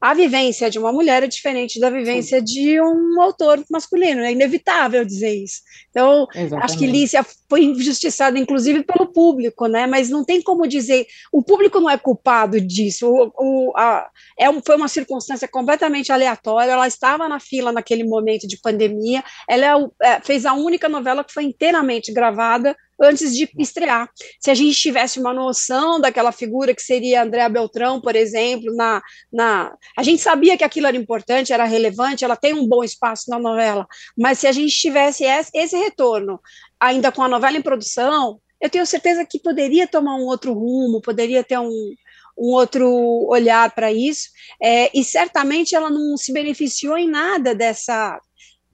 [0.00, 2.44] a vivência de uma mulher é diferente da vivência Sim.
[2.44, 5.60] de um autor masculino, é inevitável dizer isso.
[5.90, 6.64] Então, Exatamente.
[6.64, 9.86] acho que Lícia foi injustiçada, inclusive, pelo público, né?
[9.86, 14.08] Mas não tem como dizer, o público não é culpado disso, o, o, a,
[14.38, 19.90] é foi uma circunstância completamente aleatória, ela estava na fila naquele momento de pandemia, ela
[20.02, 24.10] é, é, fez a única novela que foi inteiramente gravada antes de estrear.
[24.40, 29.02] Se a gente tivesse uma noção daquela figura que seria Andréa Beltrão, por exemplo, na,
[29.32, 33.30] na, a gente sabia que aquilo era importante, era relevante, ela tem um bom espaço
[33.30, 36.40] na novela, mas se a gente tivesse esse retorno,
[36.80, 41.00] ainda com a novela em produção, eu tenho certeza que poderia tomar um outro rumo,
[41.00, 41.94] poderia ter um,
[42.36, 42.88] um outro
[43.28, 44.28] olhar para isso,
[44.60, 48.20] é, e certamente ela não se beneficiou em nada dessa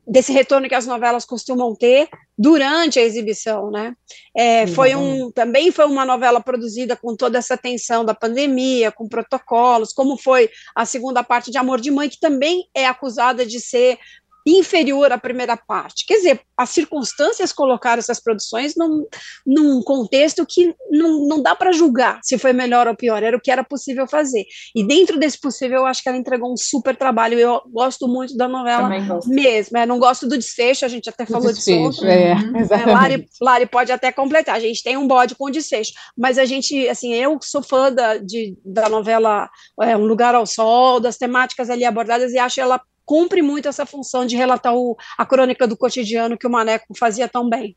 [0.06, 3.94] desse retorno que as novelas costumam ter durante a exibição, né?
[4.36, 9.08] É, foi um também foi uma novela produzida com toda essa tensão da pandemia, com
[9.08, 13.60] protocolos, como foi a segunda parte de Amor de Mãe, que também é acusada de
[13.60, 13.98] ser
[14.46, 16.04] inferior à primeira parte.
[16.06, 19.06] Quer dizer, as circunstâncias colocaram essas produções num,
[19.46, 23.40] num contexto que não, não dá para julgar se foi melhor ou pior, era o
[23.40, 24.44] que era possível fazer.
[24.74, 27.38] E dentro desse possível, eu acho que ela entregou um super trabalho.
[27.38, 28.88] Eu gosto muito da novela
[29.26, 29.78] mesmo.
[29.78, 32.06] É, não gosto do desfecho, a gente até falou desfecho, disso.
[32.06, 32.32] É,
[32.70, 36.44] é, Lari, Lari pode até completar, a gente tem um bode com desfecho, mas a
[36.44, 39.48] gente, assim, eu sou fã da, de, da novela
[39.80, 43.84] é, Um Lugar ao Sol, das temáticas ali abordadas, e acho ela cumpre muito essa
[43.84, 47.74] função de relatar o, a crônica do cotidiano que o Maneco fazia tão bem.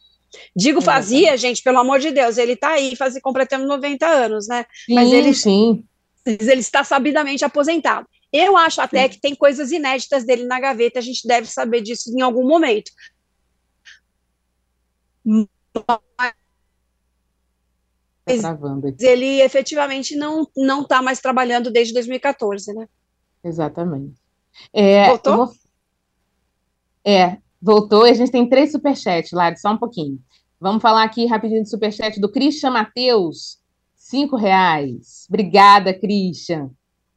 [0.55, 4.65] Digo fazia, gente, pelo amor de Deus, ele está aí faz, completando 90 anos, né?
[4.85, 5.85] Sim, Mas ele, sim.
[6.25, 8.07] ele está sabidamente aposentado.
[8.31, 9.09] Eu acho até sim.
[9.09, 12.91] que tem coisas inéditas dele na gaveta, a gente deve saber disso em algum momento.
[15.25, 15.47] Mas
[18.41, 18.51] tá
[18.99, 22.87] ele efetivamente não não está mais trabalhando desde 2014, né?
[23.43, 24.15] Exatamente.
[24.73, 25.37] É, Voltou?
[25.37, 25.53] Vou...
[27.05, 30.19] É, voltou e a gente tem três superchats, Lari, só um pouquinho.
[30.59, 33.59] Vamos falar aqui rapidinho do superchat do Christian Matheus,
[33.95, 35.25] cinco reais.
[35.29, 36.69] Obrigada, Christian.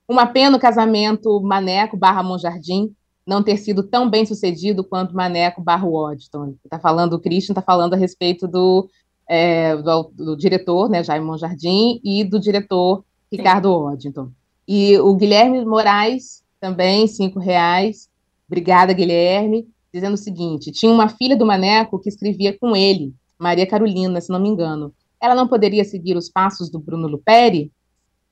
[0.07, 2.95] Uma pena o casamento Maneco barra Monjardim
[3.27, 6.55] não ter sido tão bem sucedido quanto Maneco barra Waddington.
[6.69, 8.89] Tá falando, o Christian está falando a respeito do,
[9.29, 14.31] é, do, do, diretor, né, Jaime Monjardim, e do diretor Ricardo Waddington.
[14.67, 18.09] E o Guilherme Moraes também, cinco reais.
[18.47, 19.69] Obrigada, Guilherme.
[19.93, 24.31] dizendo o seguinte: tinha uma filha do Maneco que escrevia com ele, Maria Carolina, se
[24.31, 24.93] não me engano.
[25.21, 27.71] Ela não poderia seguir os passos do Bruno Luperi?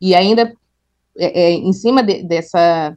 [0.01, 0.53] E ainda,
[1.17, 2.97] é, é, em cima de, dessa,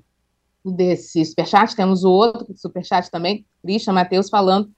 [0.63, 4.71] desse superchat, temos o outro superchat também, Christian Matheus, falando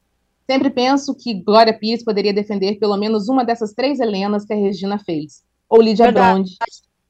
[0.49, 4.57] Sempre penso que Glória Pires poderia defender pelo menos uma dessas três Helenas que a
[4.57, 5.43] Regina fez.
[5.69, 6.57] Ou Lídia Bronde,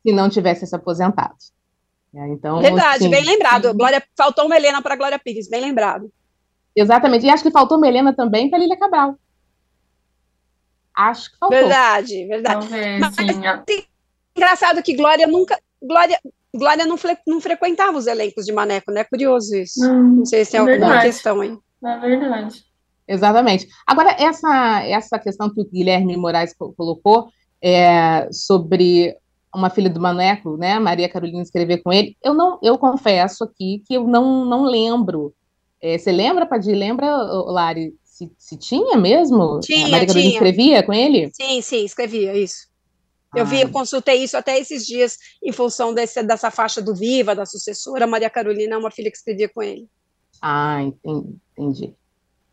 [0.06, 1.36] se não tivesse se aposentado.
[2.15, 3.73] É, então, Verdade, assim, bem lembrado.
[3.73, 6.12] Glória, faltou uma Helena para Glória Pires, bem lembrado.
[6.76, 7.26] Exatamente.
[7.26, 9.15] E acho que faltou uma Helena também para Lília Cabral.
[10.95, 11.58] Acho que faltou.
[11.58, 12.67] Verdade, verdade.
[12.99, 13.84] Mas, sim.
[14.36, 15.60] Engraçado que Glória nunca.
[15.82, 16.19] Glória,
[16.54, 19.04] Glória não, fre, não frequentava os elencos de Maneco, né?
[19.04, 19.84] Curioso isso.
[19.84, 21.06] Hum, não sei se tem alguma verdade.
[21.06, 21.58] questão aí.
[21.84, 22.63] É verdade.
[23.08, 23.67] Exatamente.
[23.86, 27.28] Agora, essa, essa questão que o Guilherme Moraes colocou
[27.62, 29.15] é, sobre
[29.54, 33.84] uma filha do Maneco, né, Maria Carolina escrever com ele, eu não, eu confesso aqui
[33.86, 35.34] que eu não, não lembro.
[35.82, 36.76] É, você lembra, Padir?
[36.76, 39.60] Lembra, Lari, se, se tinha mesmo?
[39.60, 40.39] Tinha, a Maria Carolina tinha.
[40.39, 41.30] escrevia com ele?
[41.34, 42.72] Sim, sim, escrevia, isso.
[43.36, 47.36] Eu vi, eu consultei isso até esses dias, em função desse, dessa faixa do Viva,
[47.36, 49.88] da sucessora, Maria Carolina é uma filha que escrevia com ele.
[50.39, 51.96] Ah, entendi.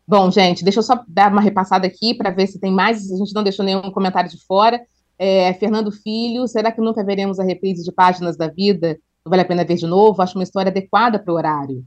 [0.07, 3.11] Bom, gente, deixa eu só dar uma repassada aqui para ver se tem mais.
[3.11, 4.81] A gente não deixou nenhum comentário de fora.
[5.23, 8.97] É, Fernando Filho, será que nunca veremos a reprise de Páginas da Vida?
[9.23, 10.19] Vale a pena ver de novo?
[10.19, 11.85] Acho uma história adequada para o horário.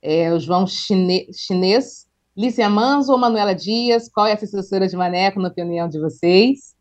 [0.00, 4.08] É, o João Chine, Chinês, Lícia Manzo ou Manuela Dias?
[4.08, 6.76] Qual é a sucessora de Maneco, na opinião de vocês?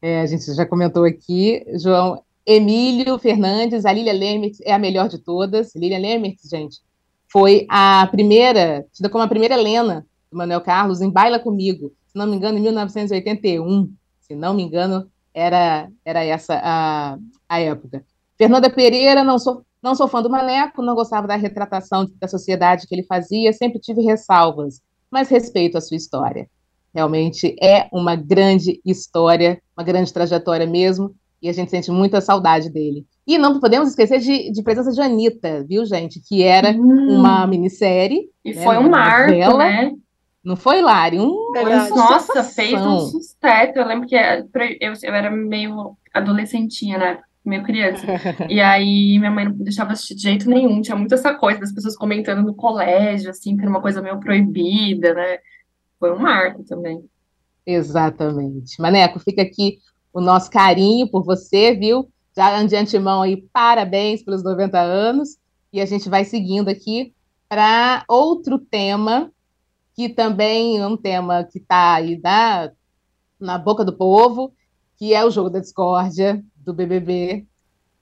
[0.00, 1.64] É, a gente já comentou aqui.
[1.82, 5.74] João Emílio Fernandes, a Lília Lemertz é a melhor de todas.
[5.74, 6.78] Lília Lemertz, gente,
[7.26, 12.16] foi a primeira, tida como a primeira Helena do Manuel Carlos, em Baila Comigo, se
[12.16, 18.04] não me engano, em 1981, se não me engano, era, era essa a, a época.
[18.36, 22.86] Fernanda Pereira, não sou, não sou fã do Maneco, não gostava da retratação da sociedade
[22.86, 26.48] que ele fazia, sempre tive ressalvas, mas respeito a sua história.
[26.94, 32.68] Realmente é uma grande história, uma grande trajetória mesmo, e a gente sente muita saudade
[32.70, 33.06] dele.
[33.26, 36.20] E não podemos esquecer de, de presença de Anitta, viu, gente?
[36.20, 37.18] Que era hum.
[37.18, 38.28] uma minissérie.
[38.44, 39.92] E né, foi um marco, novela, né?
[40.42, 41.20] Não foi, Lari?
[41.20, 41.52] Um,
[41.94, 43.72] Nossa, fez um sucesso.
[43.76, 47.18] Eu lembro que eu, eu era meio adolescentinha, né?
[47.44, 48.06] Meio criança.
[48.48, 50.80] e aí minha mãe não deixava assistir de jeito nenhum.
[50.80, 54.18] Tinha muito essa coisa das pessoas comentando no colégio, assim, que era uma coisa meio
[54.18, 55.38] proibida, né?
[55.98, 57.04] Foi um marco também.
[57.66, 58.80] Exatamente.
[58.80, 59.78] Maneco, fica aqui
[60.12, 62.10] o nosso carinho por você, viu?
[62.34, 65.36] Já de antemão aí, parabéns pelos 90 anos.
[65.72, 67.12] E a gente vai seguindo aqui
[67.48, 69.30] para outro tema
[70.00, 72.72] que também é um tema que está aí na,
[73.38, 74.50] na boca do povo,
[74.96, 77.44] que é o jogo da discórdia do BBB.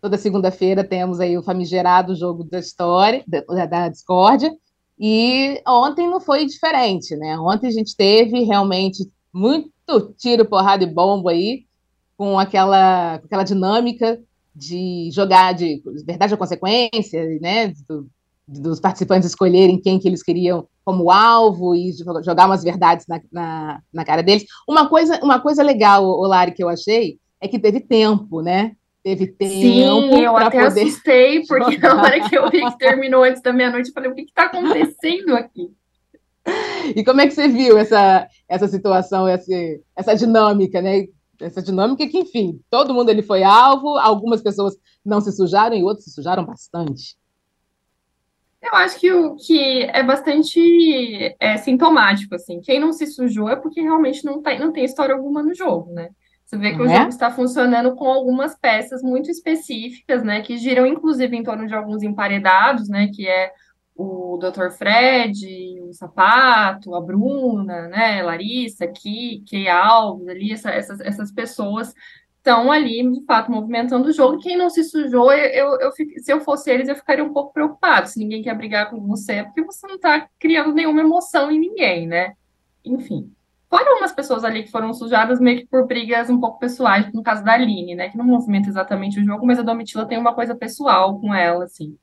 [0.01, 4.49] Toda segunda-feira temos aí o famigerado jogo da história, da, da discórdia,
[4.97, 7.37] e ontem não foi diferente, né?
[7.37, 9.73] Ontem a gente teve realmente muito
[10.17, 11.67] tiro, porrada e bomba aí,
[12.17, 14.23] com aquela, aquela dinâmica
[14.55, 17.75] de jogar de verdade ou consequência, né?
[17.89, 18.09] Do,
[18.49, 21.93] dos participantes escolherem quem que eles queriam como alvo e
[22.25, 24.47] jogar umas verdades na, na, na cara deles.
[24.67, 28.73] Uma coisa, uma coisa legal, Olari, que eu achei, é que teve tempo, né?
[29.05, 29.53] Teve tempo.
[29.53, 31.95] Sim, eu até poder assustei, porque jogar.
[31.95, 34.45] na hora que eu vi que terminou antes da meia-noite, eu falei, o que está
[34.45, 35.71] acontecendo aqui?
[36.97, 39.53] E como é que você viu essa, essa situação, essa,
[39.95, 41.07] essa dinâmica, né?
[41.39, 45.85] Essa dinâmica que, enfim, todo mundo ele foi alvo, algumas pessoas não se sujaram e
[45.85, 47.18] outras se sujaram bastante.
[48.61, 52.61] Eu acho que o que é bastante é, sintomático, assim.
[52.61, 55.93] Quem não se sujou é porque realmente não, tá, não tem história alguma no jogo,
[55.93, 56.11] né?
[56.45, 56.97] Você vê que o é?
[56.97, 60.41] jogo está funcionando com algumas peças muito específicas, né?
[60.41, 63.09] Que giram, inclusive, em torno de alguns emparedados, né?
[63.15, 63.53] Que é
[63.95, 64.71] o Dr.
[64.71, 68.23] Fred, o Sapato, a Bruna, né?
[68.23, 71.93] Larissa, Kiki, Alves, ali, essa, essas, essas pessoas
[72.49, 74.39] estão ali, de fato, movimentando o jogo.
[74.39, 78.09] Quem não se sujou, eu, eu, se eu fosse eles, eu ficaria um pouco preocupado.
[78.09, 81.61] Se ninguém quer brigar com você, é porque você não está criando nenhuma emoção em
[81.61, 82.33] ninguém, né?
[82.83, 83.31] Enfim.
[83.69, 87.23] Foram umas pessoas ali que foram sujadas meio que por brigas um pouco pessoais, no
[87.23, 88.09] caso da Aline, né?
[88.09, 91.65] Que não movimenta exatamente o jogo, mas a Domitila tem uma coisa pessoal com ela,
[91.65, 91.99] assim.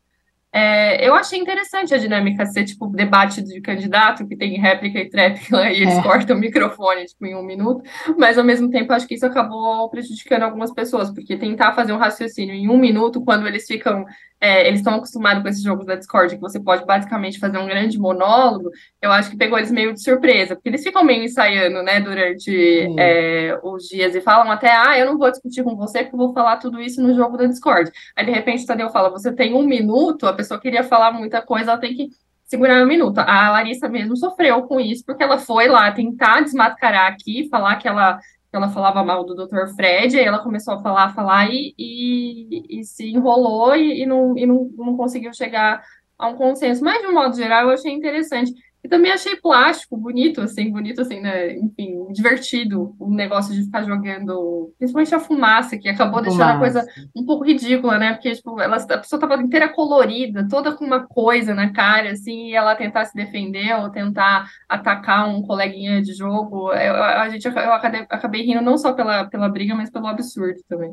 [0.57, 5.09] É, eu achei interessante a dinâmica ser tipo debate de candidato, que tem réplica e
[5.09, 6.01] tréplica, e eles é.
[6.01, 7.83] cortam o microfone tipo, em um minuto,
[8.17, 11.97] mas ao mesmo tempo acho que isso acabou prejudicando algumas pessoas, porque tentar fazer um
[11.97, 14.05] raciocínio em um minuto, quando eles ficam
[14.45, 17.65] é, eles estão acostumados com esses jogos da Discord, que você pode basicamente fazer um
[17.65, 18.69] grande monólogo,
[19.01, 22.87] eu acho que pegou eles meio de surpresa, porque eles ficam meio ensaiando, né, durante
[22.99, 26.19] é, os dias e falam até, ah, eu não vou discutir com você porque eu
[26.19, 27.91] vou falar tudo isso no jogo da Discord.
[28.15, 31.41] Aí, de repente, o Tadeu fala, você tem um minuto, a pessoa queria falar muita
[31.41, 32.09] coisa, ela tem que
[32.45, 33.17] segurar um minuto.
[33.17, 37.87] A Larissa mesmo sofreu com isso, porque ela foi lá tentar desmascarar aqui, falar que
[37.87, 38.19] ela,
[38.57, 39.75] ela falava mal do Dr.
[39.75, 44.37] Fred, aí ela começou a falar, falar e, e, e se enrolou e, e, não,
[44.37, 45.83] e não, não conseguiu chegar
[46.17, 46.83] a um consenso.
[46.83, 48.51] Mas, de um modo geral, eu achei interessante.
[48.85, 51.57] E também achei plástico, bonito, assim, bonito, assim, né?
[51.57, 56.37] Enfim, divertido o negócio de ficar jogando, principalmente a fumaça, que acabou fumaça.
[56.37, 58.13] deixando a coisa um pouco ridícula, né?
[58.13, 62.49] Porque, tipo, ela, a pessoa tava inteira colorida, toda com uma coisa na cara, assim,
[62.49, 66.71] e ela tentar se defender ou tentar atacar um coleguinha de jogo.
[66.71, 70.59] Eu, a gente, eu acabei, acabei rindo não só pela, pela briga, mas pelo absurdo
[70.69, 70.91] também.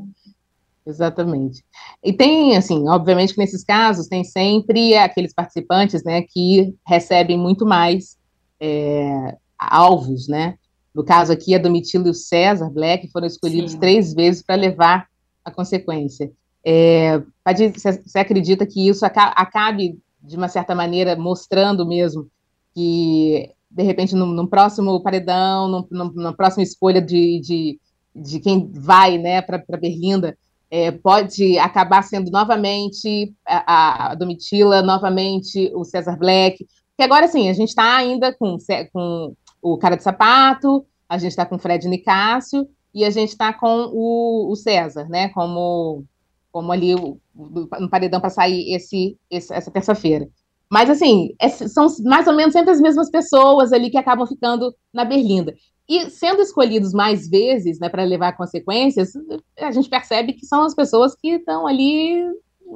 [0.84, 1.64] Exatamente.
[2.02, 7.64] E tem, assim, obviamente que nesses casos tem sempre aqueles participantes, né, que recebem muito
[7.64, 8.18] mais
[8.60, 10.56] é, alvos, né?
[10.94, 13.78] No caso aqui, a Domitila e o César Black foram escolhidos Sim.
[13.78, 15.06] três vezes para levar
[15.44, 16.30] a consequência.
[16.64, 22.28] É, você acredita que isso acabe, de uma certa maneira, mostrando mesmo
[22.74, 27.80] que, de repente, no, próximo paredão, na próxima escolha de, de,
[28.14, 30.36] de quem vai né, para Berlinda,
[30.72, 37.50] é, pode acabar sendo novamente a, a, Domitila, novamente o César Black, que agora sim,
[37.50, 38.56] a gente está ainda com,
[38.90, 43.28] com o Cara de Sapato, a gente está com o Fred Nicásio, e a gente
[43.28, 46.06] está com o, o, César, né, como,
[46.50, 50.26] como ali no paredão para sair esse, esse essa terça-feira.
[50.70, 54.74] Mas, assim, é, são mais ou menos sempre as mesmas pessoas ali que acabam ficando
[54.90, 55.54] na Berlinda.
[55.88, 59.12] E sendo escolhidos mais vezes, né, para levar consequências,
[59.58, 62.24] a gente percebe que são as pessoas que estão ali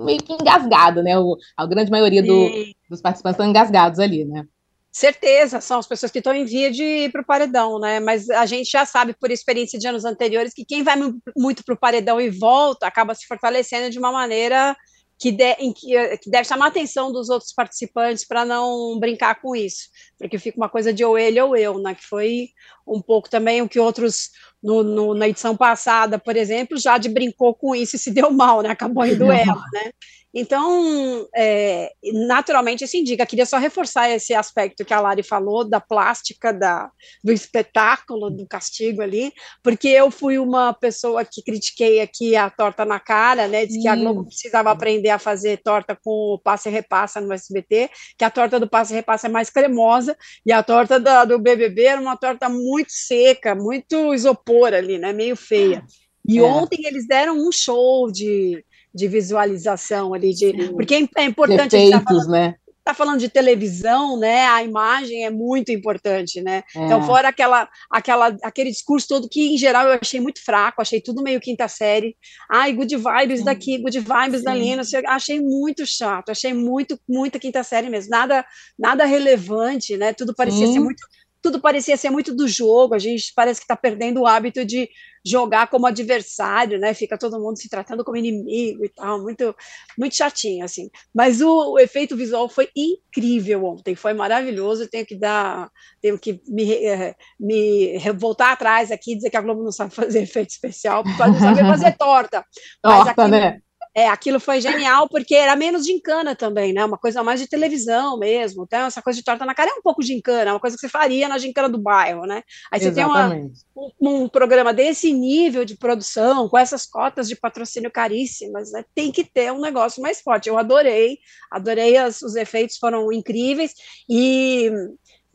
[0.05, 1.19] meio que engasgadas, né?
[1.19, 2.51] O, a grande maioria do,
[2.91, 4.47] dos participantes estão engasgados ali, né?
[4.93, 8.01] Certeza, são as pessoas que estão em via de ir para o paredão, né?
[8.01, 10.97] Mas a gente já sabe, por experiência de anos anteriores, que quem vai
[11.37, 14.75] muito para o paredão e volta acaba se fortalecendo de uma maneira
[15.19, 19.41] que, de, que, eh, que, deve chamar a atenção dos outros participantes para não brincar
[19.41, 21.95] com isso, porque fica uma coisa de ou ele ou eu, né?
[21.95, 22.49] Que foi
[22.87, 24.31] um pouco também o que outros
[24.63, 28.63] no, no, na edição passada, por exemplo, Jade brincou com isso e se deu mal,
[28.63, 28.71] né?
[28.71, 29.91] Acabou indo ela, né?
[30.39, 31.91] Então, é,
[32.27, 33.25] naturalmente, isso indica.
[33.25, 36.91] Queria só reforçar esse aspecto que a Lari falou, da plástica, da,
[37.25, 42.85] do espetáculo, do castigo ali, porque eu fui uma pessoa que critiquei aqui a torta
[42.85, 43.65] na cara, né?
[43.65, 47.33] Diz que a Globo precisava aprender a fazer torta com o passe e repassa no
[47.33, 51.25] SBT, que a torta do passe e repassa é mais cremosa, e a torta da,
[51.25, 55.15] do BBB era uma torta muito seca, muito isopor ali, né?
[55.15, 55.83] Meio feia.
[56.29, 56.43] E é.
[56.43, 58.63] ontem eles deram um show de
[58.97, 61.77] de visualização ali, de, porque é, é importante.
[61.77, 62.55] Efeitos, tá falando, né?
[62.83, 64.47] Tá falando de televisão, né?
[64.47, 66.63] A imagem é muito importante, né?
[66.75, 66.85] É.
[66.85, 71.01] Então, fora aquela, aquela, aquele discurso todo que, em geral, eu achei muito fraco, achei
[71.01, 72.17] tudo meio quinta série.
[72.51, 73.45] Ai, good vibes Sim.
[73.45, 74.45] daqui, good vibes Sim.
[74.45, 78.47] dali, não sei, achei muito chato, achei muito, muita quinta série mesmo, nada,
[78.79, 80.15] nada relevante, né?
[80.15, 80.75] Tudo parecia Sim.
[80.75, 81.05] ser muito
[81.47, 84.91] tudo parecia ser muito do jogo, a gente parece que está perdendo o hábito de
[85.25, 86.93] jogar como adversário, né?
[86.93, 89.55] Fica todo mundo se tratando como inimigo e tal, muito,
[89.97, 90.91] muito chatinho, assim.
[91.15, 94.83] Mas o, o efeito visual foi incrível ontem, foi maravilhoso.
[94.83, 95.71] Eu tenho que dar,
[96.03, 99.95] tenho que me, eh, me voltar atrás aqui e dizer que a Globo não sabe
[99.95, 102.45] fazer efeito especial, pode saber fazer torta.
[102.83, 103.61] Torta, aqui, né?
[103.97, 106.85] É, aquilo foi genial, porque era menos gincana também, né?
[106.85, 108.65] Uma coisa mais de televisão mesmo.
[108.65, 110.83] Então, essa coisa de torta na cara é um pouco gincana, é uma coisa que
[110.83, 112.43] você faria na gincana do bairro, né?
[112.71, 113.55] Aí você Exatamente.
[113.55, 118.71] tem uma, um, um, programa desse nível de produção, com essas cotas de patrocínio caríssimas,
[118.71, 118.85] né?
[118.95, 120.51] Tem que ter um negócio mais forte.
[120.51, 121.17] Eu adorei,
[121.51, 123.73] adorei, as, os efeitos foram incríveis,
[124.07, 124.71] e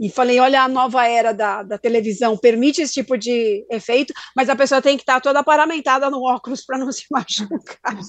[0.01, 4.49] e falei, olha, a nova era da, da televisão permite esse tipo de efeito, mas
[4.49, 7.99] a pessoa tem que estar toda paramentada no óculos para não se machucar.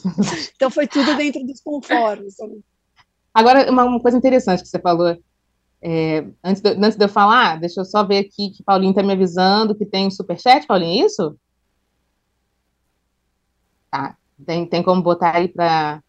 [0.57, 2.37] então foi tudo dentro dos conformes.
[3.35, 5.15] Agora, uma, uma, coisa interessante que você falou,
[5.83, 9.03] é, antes, de, antes de eu falar, deixa eu só ver aqui que Paulinho está
[9.03, 11.37] me avisando que tem um superchat, Paulinho, é isso?
[13.91, 16.03] Tá, tem, tem como botar aí para...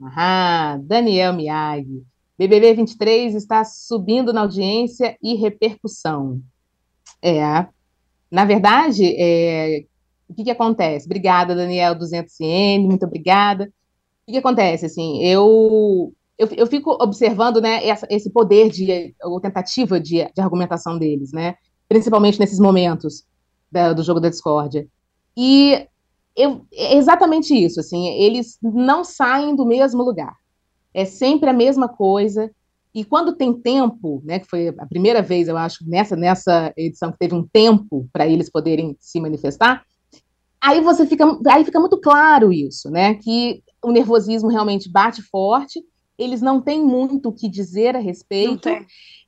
[0.00, 2.06] Ah, Daniel Miyagi.
[2.38, 6.40] BBB 23 está subindo na audiência e repercussão.
[7.20, 7.66] É,
[8.30, 9.84] na verdade, é,
[10.28, 11.06] o que, que acontece?
[11.06, 13.64] Obrigada, Daniel 200CN, muito obrigada.
[13.64, 14.86] O que, que acontece?
[14.86, 20.40] Assim, eu, eu, eu fico observando né, essa, esse poder de, ou tentativa de, de
[20.40, 21.56] argumentação deles, né?
[21.88, 23.26] principalmente nesses momentos
[23.72, 24.86] da, do jogo da discórdia.
[25.36, 25.88] E
[26.36, 30.36] eu, é exatamente isso, assim, eles não saem do mesmo lugar
[30.92, 32.50] é sempre a mesma coisa.
[32.94, 37.12] E quando tem tempo, né, que foi a primeira vez, eu acho, nessa, nessa edição
[37.12, 39.84] que teve um tempo para eles poderem se manifestar,
[40.60, 45.80] aí você fica, aí fica muito claro isso, né, que o nervosismo realmente bate forte
[46.18, 48.68] eles não têm muito o que dizer a respeito.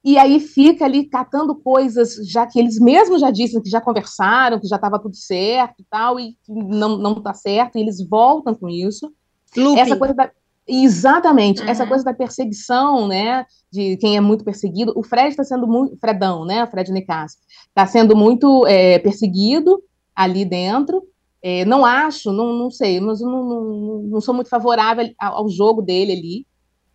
[0.03, 4.59] E aí fica ali catando coisas, já que eles mesmos já disseram que já conversaram,
[4.59, 8.55] que já estava tudo certo e tal, e não, não tá certo, e eles voltam
[8.55, 9.13] com isso.
[9.57, 9.81] Looping.
[9.81, 10.31] Essa coisa da,
[10.73, 11.69] Exatamente, uhum.
[11.69, 14.93] essa coisa da perseguição, né, de quem é muito perseguido.
[14.95, 19.83] O Fred está sendo muito, Fredão, né, o Fred Nicasso, está sendo muito é, perseguido
[20.15, 21.03] ali dentro.
[21.43, 25.83] É, não acho, não, não sei, mas não, não, não sou muito favorável ao, jogo
[25.83, 26.47] dele ali.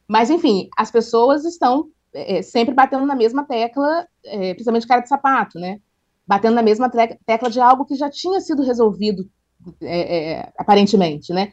[0.07, 5.09] Mas, enfim, as pessoas estão é, sempre batendo na mesma tecla, é, principalmente cara de
[5.09, 5.81] sapato, né?
[6.25, 9.27] Batendo na mesma tecla de algo que já tinha sido resolvido,
[9.81, 11.51] é, é, aparentemente, né?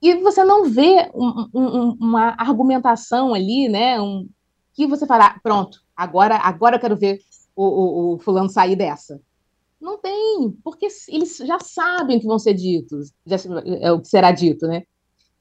[0.00, 4.00] E você não vê um, um, uma argumentação ali, né?
[4.00, 4.28] Um,
[4.72, 7.20] que você fala, ah, pronto, agora, agora eu quero ver
[7.56, 9.20] o, o, o, fulano sair dessa.
[9.80, 13.36] Não tem, porque eles já sabem o que vão ser ditos, já,
[13.80, 14.84] é o que será dito, né?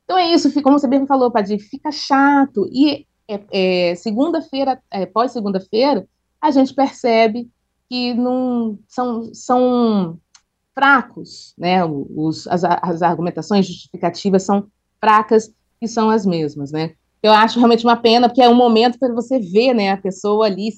[0.03, 2.67] Então é isso, como você bem falou, Padir, fica chato.
[2.71, 6.07] E é, é, segunda-feira, é, pós-segunda-feira,
[6.41, 7.49] a gente percebe
[7.89, 10.19] que não são, são
[10.77, 11.83] fracos, né?
[11.83, 14.67] Os, as, as argumentações justificativas são
[15.01, 15.51] fracas
[15.81, 16.93] e são as mesmas, né?
[17.23, 20.45] Eu acho realmente uma pena, porque é um momento para você ver, né, a pessoa
[20.45, 20.69] ali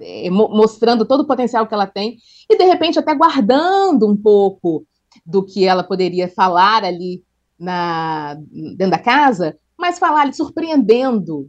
[0.00, 2.18] é, mostrando todo o potencial que ela tem
[2.50, 4.84] e de repente até guardando um pouco
[5.24, 7.22] do que ela poderia falar ali
[7.58, 11.48] na dentro da casa, mas falar ali surpreendendo.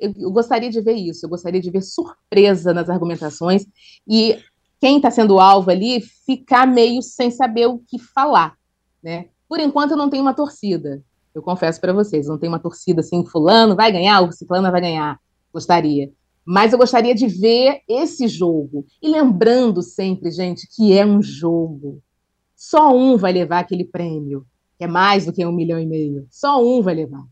[0.00, 3.66] Eu, eu gostaria de ver isso, eu gostaria de ver surpresa nas argumentações
[4.06, 4.38] e
[4.80, 8.54] quem está sendo alvo ali ficar meio sem saber o que falar,
[9.02, 9.26] né?
[9.48, 11.02] Por enquanto eu não tenho uma torcida,
[11.34, 14.80] eu confesso para vocês, não tenho uma torcida assim, fulano vai ganhar, o ciclano vai
[14.80, 15.18] ganhar,
[15.52, 16.10] gostaria.
[16.44, 18.86] Mas eu gostaria de ver esse jogo.
[19.02, 22.02] E lembrando sempre, gente, que é um jogo.
[22.56, 24.46] Só um vai levar aquele prêmio,
[24.78, 26.26] que é mais do que um milhão e meio.
[26.30, 27.22] Só um vai levar.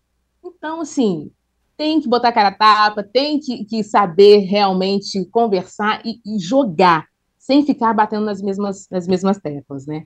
[0.45, 1.31] Então, assim,
[1.77, 7.07] tem que botar cara a tapa, tem que, que saber realmente conversar e, e jogar
[7.47, 10.05] sem ficar batendo nas mesmas, nas mesmas teclas, né?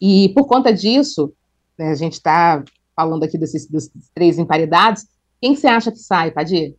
[0.00, 1.32] E por conta disso,
[1.76, 2.62] né, a gente está
[2.94, 5.04] falando aqui desses, desses, três emparedados,
[5.40, 6.76] quem você acha que sai, Padir?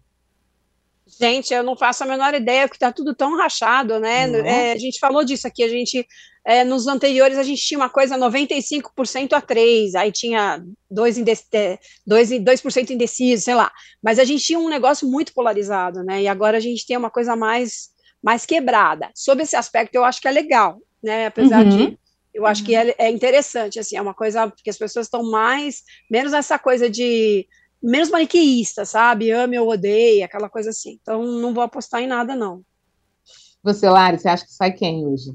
[1.20, 4.28] Gente, eu não faço a menor ideia, porque está tudo tão rachado, né?
[4.28, 4.45] Uhum.
[4.45, 6.05] É, a gente falou disso aqui, a gente,
[6.45, 11.43] é, nos anteriores, a gente tinha uma coisa 95% a 3, aí tinha 2%, indec
[12.05, 13.72] 2, 2 indeciso, sei lá.
[14.01, 16.24] Mas a gente tinha um negócio muito polarizado, né?
[16.24, 17.89] E agora a gente tem uma coisa mais
[18.28, 19.09] mais quebrada.
[19.15, 21.28] Sob esse aspecto, eu acho que é legal, né?
[21.28, 21.69] Apesar uhum.
[21.69, 21.99] de
[22.34, 25.82] eu acho que é, é, interessante, assim, é uma coisa que as pessoas estão mais,
[26.11, 27.47] menos essa coisa de,
[27.82, 29.32] menos maniqueísta, sabe?
[29.32, 30.99] Ame ou odeie, aquela coisa assim.
[31.01, 32.63] Então, não vou apostar em nada, não.
[33.63, 35.34] Você, Lari, você acha que sai quem hoje?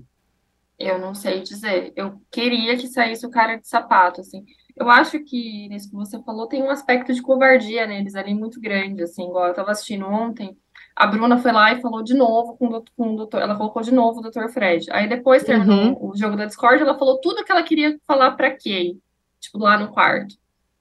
[0.78, 1.94] Eu não sei dizer.
[1.96, 4.44] Eu queria que saísse o cara de sapato, assim.
[4.76, 8.60] Eu acho que, nisso que você falou, tem um aspecto de covardia neles ali muito
[8.60, 10.58] grande, assim, igual eu estava assistindo ontem,
[10.94, 13.56] a Bruna foi lá e falou de novo com o, doutor, com o doutor, ela
[13.56, 14.48] colocou de novo o Dr.
[14.48, 14.86] Fred.
[14.90, 16.10] Aí depois terminou uhum.
[16.10, 18.98] o jogo da Discord, ela falou tudo que ela queria falar para Kay,
[19.40, 20.34] tipo, lá no quarto.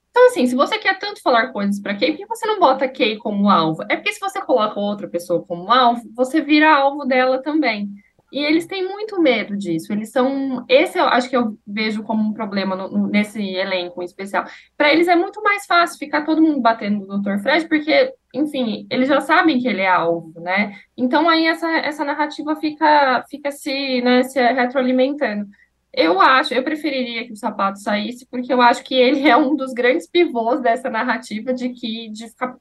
[0.09, 2.87] Então, assim, se você quer tanto falar coisas para Kay, por que você não bota
[2.87, 3.83] Kay como alvo?
[3.89, 7.89] É porque se você coloca outra pessoa como alvo, você vira alvo dela também.
[8.31, 9.91] E eles têm muito medo disso.
[9.91, 10.65] Eles são.
[10.69, 14.45] Esse eu acho que eu vejo como um problema no, nesse elenco em especial.
[14.77, 17.39] Para eles é muito mais fácil ficar todo mundo batendo no Dr.
[17.39, 20.75] Fred, porque, enfim, eles já sabem que ele é alvo, né?
[20.95, 25.47] Então aí essa, essa narrativa fica, fica se, né, se retroalimentando.
[25.93, 29.55] Eu acho, eu preferiria que o sapato saísse, porque eu acho que ele é um
[29.55, 32.55] dos grandes pivôs dessa narrativa de que de ficar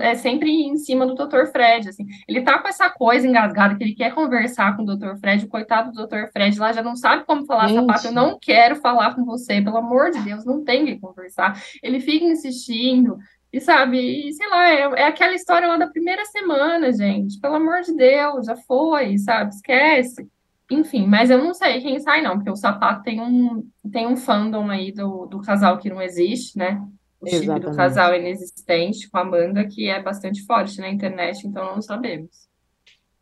[0.00, 1.46] é sempre em cima do Dr.
[1.52, 2.06] Fred, assim.
[2.26, 5.16] Ele tá com essa coisa engasgada que ele quer conversar com o Dr.
[5.20, 6.30] Fred, o coitado do Dr.
[6.32, 7.80] Fred lá já não sabe como falar Gente.
[7.80, 11.60] sapato, eu não quero falar com você, pelo amor de Deus, não tem que conversar.
[11.82, 13.18] Ele fica insistindo,
[13.52, 17.54] e sabe, e, sei lá, é, é, aquela história lá da primeira semana, gente, pelo
[17.54, 20.28] amor de Deus, já foi, sabe, esquece.
[20.70, 24.16] Enfim, mas eu não sei quem sai não, porque o sapato tem um, tem um
[24.16, 26.82] fandom aí do, do casal que não existe, né?
[27.20, 31.74] o chip do casal inexistente com a Amanda, que é bastante forte na internet, então
[31.74, 32.30] não sabemos.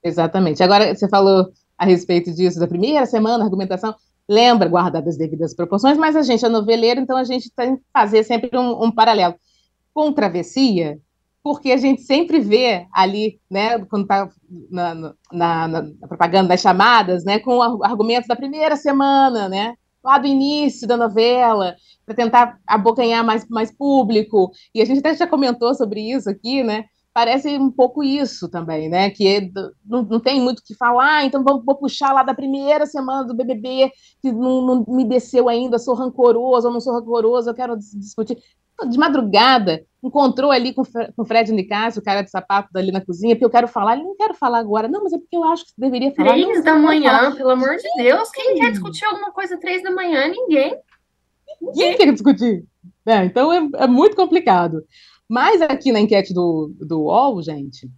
[0.03, 0.63] Exatamente.
[0.63, 3.95] Agora, você falou a respeito disso da primeira semana, argumentação.
[4.29, 7.83] Lembra, guardar as devidas proporções, mas a gente é noveleiro, então a gente tem que
[7.93, 9.35] fazer sempre um, um paralelo
[9.95, 10.99] com travessia,
[11.43, 14.29] porque a gente sempre vê ali, né, quando está
[14.71, 20.27] na, na, na, propaganda das chamadas, né, com argumentos da primeira semana, né, lá do
[20.27, 24.51] início da novela, para tentar abocanhar mais, mais público.
[24.75, 26.85] E a gente até já comentou sobre isso aqui, né?
[27.13, 29.09] Parece um pouco isso também, né?
[29.09, 29.51] Que
[29.85, 33.25] não, não tem muito o que falar, então vou, vou, puxar lá da primeira semana
[33.25, 33.91] do BBB,
[34.21, 38.37] que não, não me desceu ainda, sou rancoroso ou não sou rancoroso, eu quero discutir.
[38.89, 40.83] De madrugada, encontrou ali com,
[41.17, 43.95] o Fred Nicásio, o cara de sapato ali na cozinha, porque eu quero falar.
[43.95, 44.89] Ele não quero falar agora.
[44.89, 46.33] Não, mas é porque eu acho que você deveria falar.
[46.33, 48.31] Três da manhã, pelo amor de Deus.
[48.31, 50.29] Quem quer discutir alguma coisa três da manhã?
[50.29, 50.77] Ninguém.
[51.61, 52.65] Ninguém quer discutir.
[53.07, 54.85] É, então é, é, muito complicado.
[55.29, 57.91] Mas aqui na enquete do, do UOL, gente,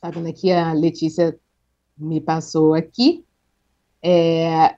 [0.00, 1.36] tá vendo aqui a Letícia
[1.96, 3.24] me passou aqui,
[4.02, 4.74] é,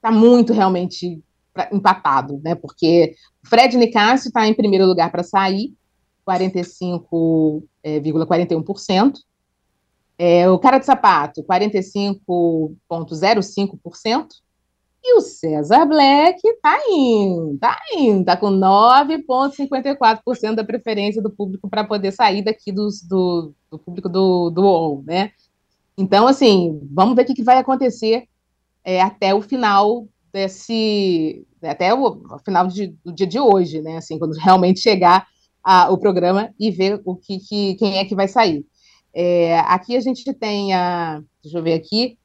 [0.00, 1.22] tá muito realmente
[1.72, 2.54] empatado, né?
[2.54, 5.74] Porque Fred Nicásio está em primeiro lugar para sair,
[6.28, 9.18] 45,41%.
[10.18, 14.26] É, é, o cara de sapato, 45,05%.
[15.04, 21.68] E o César Black tá indo, tá indo, tá com 9,54% da preferência do público
[21.68, 25.32] para poder sair daqui dos, do, do público do, do UOL, né?
[25.98, 28.28] Então, assim, vamos ver o que, que vai acontecer
[28.84, 33.98] é, até o final desse, até o, final de, do dia de hoje, né?
[33.98, 35.26] Assim, quando realmente chegar
[35.62, 38.64] a, o programa e ver o que, que quem é que vai sair.
[39.14, 42.18] É, aqui a gente tem a, deixa eu ver aqui,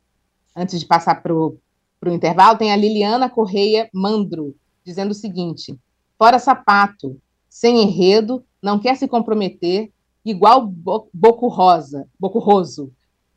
[0.55, 1.60] antes de passar para o
[2.08, 4.55] intervalo, tem a Liliana Correia Mandro,
[4.86, 5.78] dizendo o seguinte:
[6.18, 9.91] fora sapato, sem enredo, não quer se comprometer,
[10.24, 12.91] igual Boco Rosa, Boco Roso.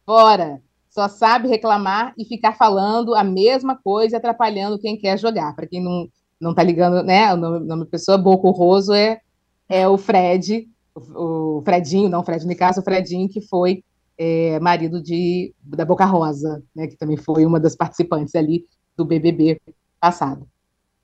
[0.06, 5.54] Fora, só sabe reclamar e ficar falando a mesma coisa atrapalhando quem quer jogar.
[5.54, 6.08] Para quem não,
[6.40, 7.32] não tá ligando, né?
[7.32, 9.20] O nome, nome da pessoa, Boco Roso, é,
[9.68, 13.84] é o Fred, o, o Fredinho, não, Fred Nicasso, o Fredinho, que foi
[14.18, 16.88] é, marido de, da Boca Rosa, né?
[16.88, 18.66] Que também foi uma das participantes ali
[18.96, 19.60] do BBB
[20.00, 20.46] passado.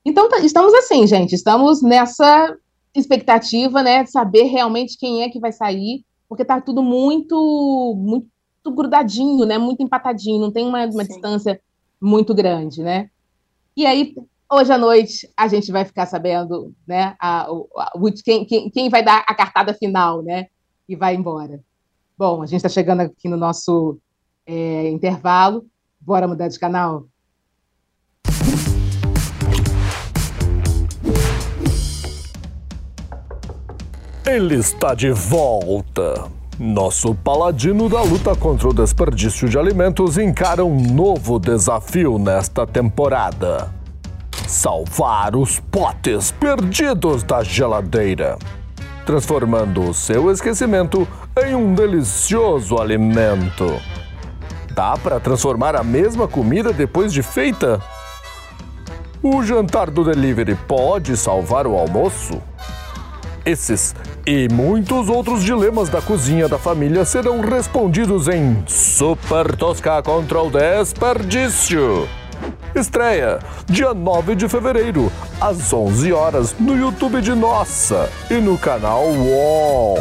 [0.04, 2.56] Então, tá, estamos assim, gente, estamos nessa
[2.94, 8.26] expectativa, né, de saber realmente quem é que vai sair, porque tá tudo muito, muito
[8.70, 9.58] grudadinho, né?
[9.58, 11.60] Muito empatadinho, não tem uma, uma distância
[12.00, 13.10] muito grande, né?
[13.76, 14.14] E aí,
[14.50, 17.16] hoje à noite, a gente vai ficar sabendo, né?
[17.20, 17.92] A, a,
[18.24, 20.46] quem, quem, quem vai dar a cartada final, né?
[20.88, 21.60] E vai embora.
[22.16, 23.98] Bom, a gente está chegando aqui no nosso
[24.46, 25.66] é, intervalo.
[26.00, 27.06] Bora mudar de canal?
[34.26, 36.35] Ele está de volta.
[36.58, 43.70] Nosso paladino da luta contra o desperdício de alimentos encara um novo desafio nesta temporada:
[44.48, 48.38] salvar os potes perdidos da geladeira,
[49.04, 51.06] transformando o seu esquecimento
[51.46, 53.78] em um delicioso alimento.
[54.72, 57.82] Dá para transformar a mesma comida depois de feita?
[59.22, 62.40] O jantar do delivery pode salvar o almoço?
[63.46, 63.94] Esses
[64.26, 70.50] e muitos outros dilemas da cozinha da família serão respondidos em Super Tosca contra o
[70.50, 72.08] Desperdício.
[72.74, 79.04] Estreia dia 9 de fevereiro, às 11 horas, no YouTube de Nossa e no canal
[79.04, 79.96] UOL.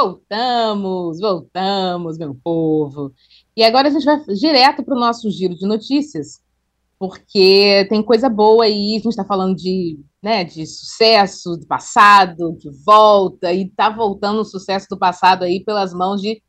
[0.00, 3.12] Voltamos, voltamos, meu povo.
[3.56, 6.40] E agora a gente vai direto para o nosso giro de notícias,
[7.00, 12.56] porque tem coisa boa aí, a gente está falando de, né, de sucesso do passado,
[12.60, 16.40] que volta, e está voltando o sucesso do passado aí pelas mãos de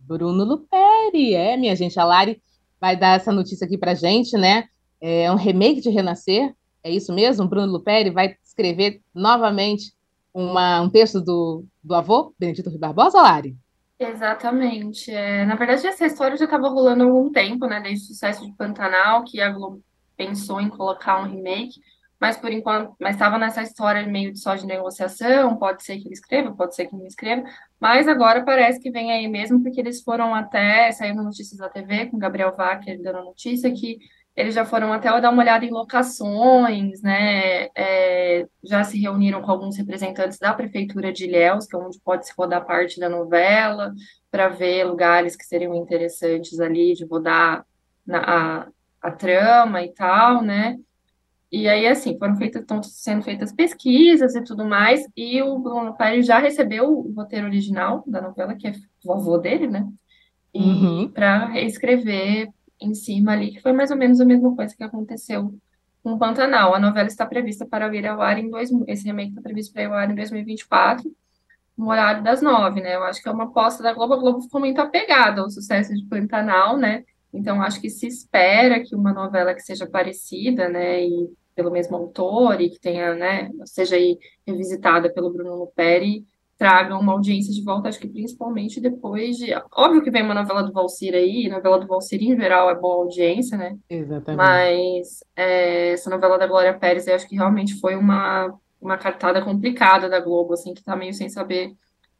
[0.00, 1.32] Bruno Luperi.
[1.32, 2.42] É, minha gente, a Lari
[2.80, 4.64] vai dar essa notícia aqui para gente, né?
[5.00, 6.52] É um remake de Renascer,
[6.82, 7.46] é isso mesmo?
[7.46, 9.95] Bruno Luperi vai escrever novamente
[10.36, 13.56] uma, um texto do, do avô, Benedito Rui Barbosa, Lari?
[13.98, 15.10] Exatamente.
[15.10, 17.80] É, na verdade, essa história já estava rolando há algum tempo, né?
[17.80, 19.82] Desde o sucesso de Pantanal, que a Globo
[20.14, 21.80] pensou em colocar um remake,
[22.20, 26.06] mas por enquanto, mas estava nessa história meio de só de negociação, pode ser que
[26.06, 27.42] ele escreva, pode ser que não escreva,
[27.80, 32.06] mas agora parece que vem aí mesmo, porque eles foram até, saindo notícias da TV,
[32.06, 33.98] com Gabriel Wacker dando notícia, que
[34.36, 37.68] eles já foram até dar uma olhada em locações, né?
[37.74, 42.26] É, já se reuniram com alguns representantes da prefeitura de Ilhéus, que é onde pode
[42.26, 43.94] se rodar parte da novela,
[44.30, 47.64] para ver lugares que seriam interessantes ali de rodar
[48.06, 48.66] na, a,
[49.00, 50.76] a trama e tal, né?
[51.50, 55.96] E aí, assim, foram feitas, estão sendo feitas pesquisas e tudo mais, e o Bruno
[55.96, 59.88] Pérez já recebeu o roteiro original da novela, que é o avô dele, né?
[60.52, 61.08] E uhum.
[61.08, 62.50] para reescrever
[62.80, 65.54] em cima ali, que foi mais ou menos a mesma coisa que aconteceu
[66.02, 66.74] com o Pantanal.
[66.74, 69.82] A novela está prevista para vir ao ar em dois, esse remake está previsto para
[69.82, 71.10] ir ao ar em 2024,
[71.76, 72.94] no horário das nove, né?
[72.94, 74.14] Eu acho que é uma aposta da Globo.
[74.14, 77.04] A Globo ficou muito apegada ao sucesso de Pantanal, né?
[77.32, 81.96] Então, acho que se espera que uma novela que seja parecida, né, e pelo mesmo
[81.96, 86.26] autor, e que tenha, né, seja aí revisitada pelo Bruno Luperi,
[86.58, 89.52] traga uma audiência de volta, acho que principalmente depois de.
[89.74, 92.96] Óbvio que vem uma novela do Valsir aí, novela do Valsir em geral é boa
[92.96, 93.76] audiência, né?
[93.88, 94.36] Exatamente.
[94.36, 99.42] Mas é, essa novela da Glória Pérez, eu acho que realmente foi uma, uma cartada
[99.42, 101.74] complicada da Globo, assim, que tá meio sem saber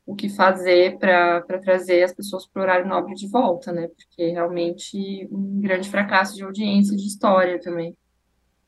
[0.05, 3.89] o que fazer para trazer as pessoas para o horário nobre de volta, né?
[3.89, 7.97] Porque realmente um grande fracasso de audiência, de história também.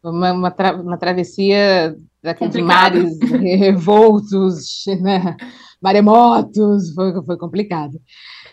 [0.03, 5.37] Uma, uma, tra uma travessia daqueles mares revoltos, né?
[5.81, 8.01] maremotos, foi, foi complicado.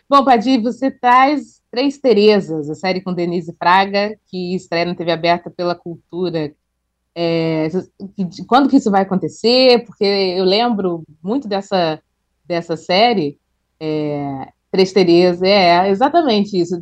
[0.09, 5.11] Bom, Padir, você traz Três Terezas, a série com Denise Fraga, que estreia na TV
[5.11, 6.53] aberta pela Cultura.
[7.13, 7.67] É,
[8.47, 9.83] quando que isso vai acontecer?
[9.85, 12.01] Porque eu lembro muito dessa,
[12.45, 13.39] dessa série,
[13.79, 16.81] é, Três Terezas, é exatamente isso.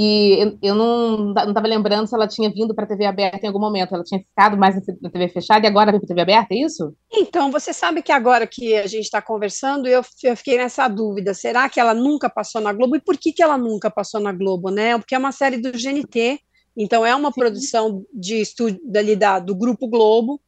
[0.00, 3.48] E eu, eu não estava lembrando se ela tinha vindo para a TV aberta em
[3.48, 3.92] algum momento.
[3.92, 6.58] Ela tinha ficado mais na TV fechada e agora veio para a TV aberta, é
[6.58, 6.94] isso?
[7.12, 11.34] Então, você sabe que agora que a gente está conversando, eu, eu, fiquei nessa dúvida.
[11.34, 12.94] Será que ela nunca passou na Globo?
[12.94, 14.96] E por que, que ela nunca passou na Globo, né?
[14.96, 16.38] Porque é uma série do GNT,
[16.76, 17.40] então é uma Sim.
[17.40, 20.40] produção de estúdio dali da, do Grupo Globo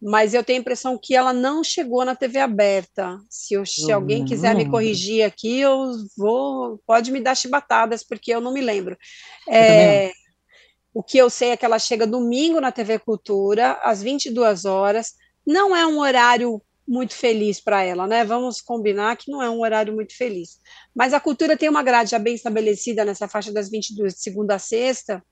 [0.00, 3.18] mas eu tenho a impressão que ela não chegou na TV aberta.
[3.28, 6.78] Se, eu, se alguém quiser me corrigir aqui, eu vou.
[6.86, 8.96] Pode me dar chibatadas, porque eu não me lembro.
[9.48, 10.12] É,
[10.92, 15.14] o que eu sei é que ela chega domingo na TV Cultura, às 22 horas.
[15.46, 18.24] Não é um horário muito feliz para ela, né?
[18.24, 20.60] Vamos combinar que não é um horário muito feliz.
[20.94, 24.56] Mas a cultura tem uma grade já bem estabelecida nessa faixa das 22 de segunda
[24.56, 25.24] a sexta,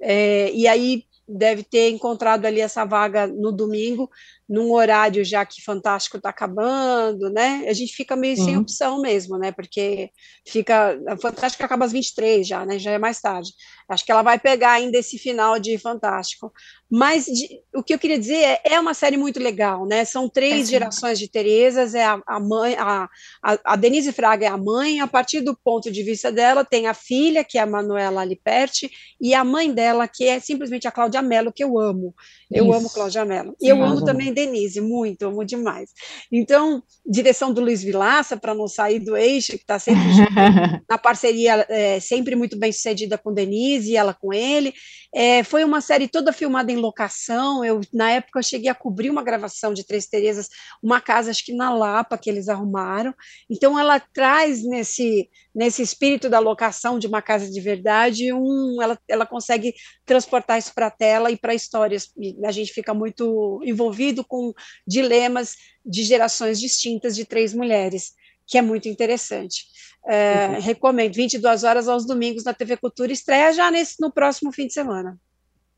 [0.00, 4.10] é, e aí deve ter encontrado ali essa vaga no domingo,
[4.48, 7.64] num horário já que Fantástico está acabando, né?
[7.66, 8.44] A gente fica meio uhum.
[8.44, 9.50] sem opção mesmo, né?
[9.52, 10.10] Porque
[10.46, 10.98] fica.
[11.20, 12.78] Fantástico acaba às 23 já, né?
[12.78, 13.50] Já é mais tarde.
[13.88, 16.52] Acho que ela vai pegar ainda esse final de Fantástico.
[16.90, 20.04] Mas de, o que eu queria dizer é, é uma série muito legal, né?
[20.04, 23.08] São três é gerações de Terezas, é a, a mãe, a,
[23.42, 26.86] a, a, Denise Fraga é a mãe, a partir do ponto de vista dela, tem
[26.86, 30.92] a filha, que é a Manuela Liperti, e a mãe dela, que é simplesmente a
[30.92, 32.14] Cláudia Mello, que eu amo.
[32.48, 32.74] Eu Isso.
[32.74, 33.56] amo Cláudia Mello.
[33.60, 35.90] E eu amo também Denise, muito, amo demais.
[36.30, 40.02] Então, direção do Luiz Vilaça, para não sair do eixo, que está sempre
[40.88, 44.72] na parceria, é, sempre muito bem sucedida com Denise e ela com ele.
[45.14, 47.64] É, foi uma série toda filmada em locação.
[47.64, 50.48] Eu, na época, eu cheguei a cobrir uma gravação de Três Terezas,
[50.82, 53.14] uma casa, acho que na Lapa, que eles arrumaram.
[53.50, 58.98] Então, ela traz nesse, nesse espírito da locação de uma casa de verdade, um, ela,
[59.08, 62.10] ela consegue transportar isso para a tela e para histórias.
[62.18, 64.52] E a gente fica muito envolvido com
[64.86, 65.54] dilemas
[65.84, 68.12] de gerações distintas de três mulheres,
[68.46, 69.66] que é muito interessante.
[70.06, 70.60] É, uhum.
[70.60, 74.72] Recomendo, 22 horas aos domingos na TV Cultura, estreia já nesse, no próximo fim de
[74.74, 75.18] semana.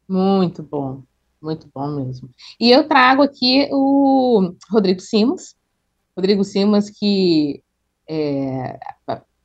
[0.09, 1.03] Muito bom,
[1.41, 2.29] muito bom mesmo.
[2.59, 5.55] E eu trago aqui o Rodrigo Simas,
[6.17, 7.63] Rodrigo Simas que
[8.09, 8.79] é,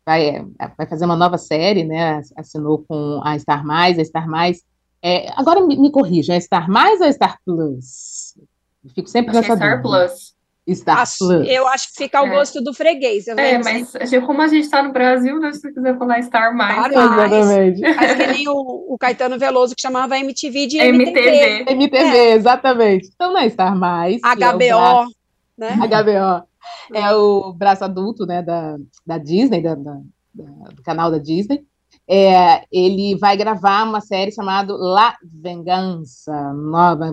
[0.06, 0.46] vai,
[0.78, 2.22] vai fazer uma nova série, né?
[2.36, 4.64] Assinou com a Star Mais, a Star Mais.
[5.02, 8.38] É, agora me, me corrija, é Star Mais ou é Star Plus?
[8.84, 10.08] Eu fico sempre Acho nessa é Star dúvida.
[10.08, 10.36] Plus.
[10.70, 11.48] Star acho, Plus.
[11.48, 12.30] Eu acho que fica ao é.
[12.30, 13.28] gosto do freguês.
[13.28, 13.92] é, mas
[14.26, 16.92] como a gente está no Brasil, né, se você quiser falar Star mais.
[16.92, 17.32] Star mais.
[17.32, 17.86] Exatamente.
[17.98, 21.20] Acho que nem o, o, Caetano Veloso que chamava MTV de MTV.
[21.20, 22.34] MTV, MTV é.
[22.34, 23.10] exatamente.
[23.14, 24.22] Então não é Star Mais.
[24.22, 25.16] HBO, é braço,
[25.58, 25.76] né?
[25.76, 26.48] HBO.
[26.94, 30.00] É o braço adulto, né, da, da Disney, da, da,
[30.34, 31.66] do canal da Disney.
[32.08, 37.12] É, ele vai gravar uma série chamada La Vengança, nova,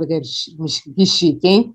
[0.96, 1.74] que chique, hein?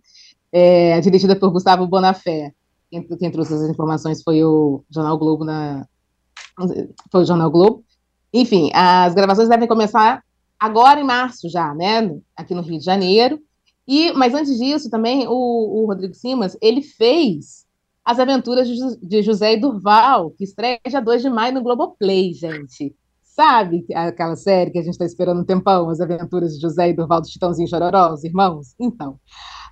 [0.54, 2.54] É, dirigida por Gustavo Bonafé.
[2.92, 5.88] Quem, quem, trouxe essas informações foi o Jornal Globo na
[7.12, 7.84] foi o Jornal Globo.
[8.32, 10.24] Enfim, as gravações devem começar
[10.60, 12.16] agora em março já, né?
[12.36, 13.42] Aqui no Rio de Janeiro.
[13.88, 17.66] E, mas antes disso, também o, o Rodrigo Simas ele fez
[18.06, 18.68] as aventuras
[19.02, 22.96] de, José e Durval, que estreia dia 2 de maio no Globoplay, gente.
[23.24, 26.94] Sabe aquela série que a gente está esperando um tempão, As Aventuras de José e
[26.94, 28.76] Durval do Chitãozinho Chororó, os irmãos?
[28.80, 29.20] Então,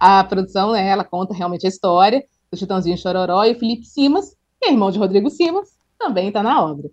[0.02, 4.68] a produção, né, ela conta realmente a história do Chitãozinho Chororó e Felipe Simas, que
[4.68, 6.90] é irmão de Rodrigo Simas, também está na obra.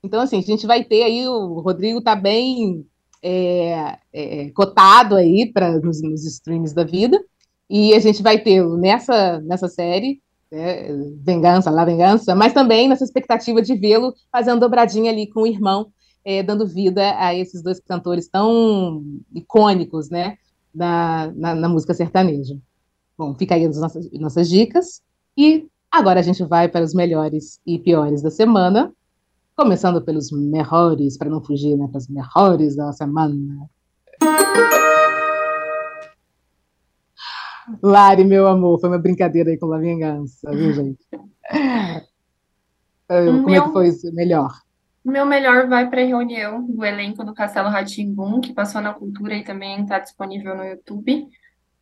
[0.00, 2.86] Então, assim, a gente vai ter aí, o Rodrigo está bem
[3.20, 7.20] é, é, cotado aí para nos, nos streams da vida,
[7.68, 10.86] e a gente vai ter nessa, nessa série né,
[11.26, 15.88] Vingança, lá Vingança, mas também nessa expectativa de vê-lo fazendo dobradinha ali com o irmão,
[16.24, 19.02] é, dando vida a esses dois cantores tão
[19.34, 20.36] icônicos, né,
[20.74, 22.56] na, na, na, música sertaneja.
[23.16, 25.02] Bom, fica aí as nossas, nossas dicas.
[25.36, 28.92] E agora a gente vai para os melhores e piores da semana.
[29.54, 31.86] Começando pelos melhores, para não fugir, né?
[31.88, 33.68] Para os melhores da semana.
[37.82, 41.06] Lari, meu amor, foi uma brincadeira aí com a vingança, viu, gente?
[43.06, 44.12] Como meu, é que foi isso?
[44.14, 44.50] Melhor?
[45.04, 48.94] O meu melhor vai para a reunião do elenco do Castelo Ratimbum, que passou na
[48.94, 51.26] Cultura e também está disponível no YouTube.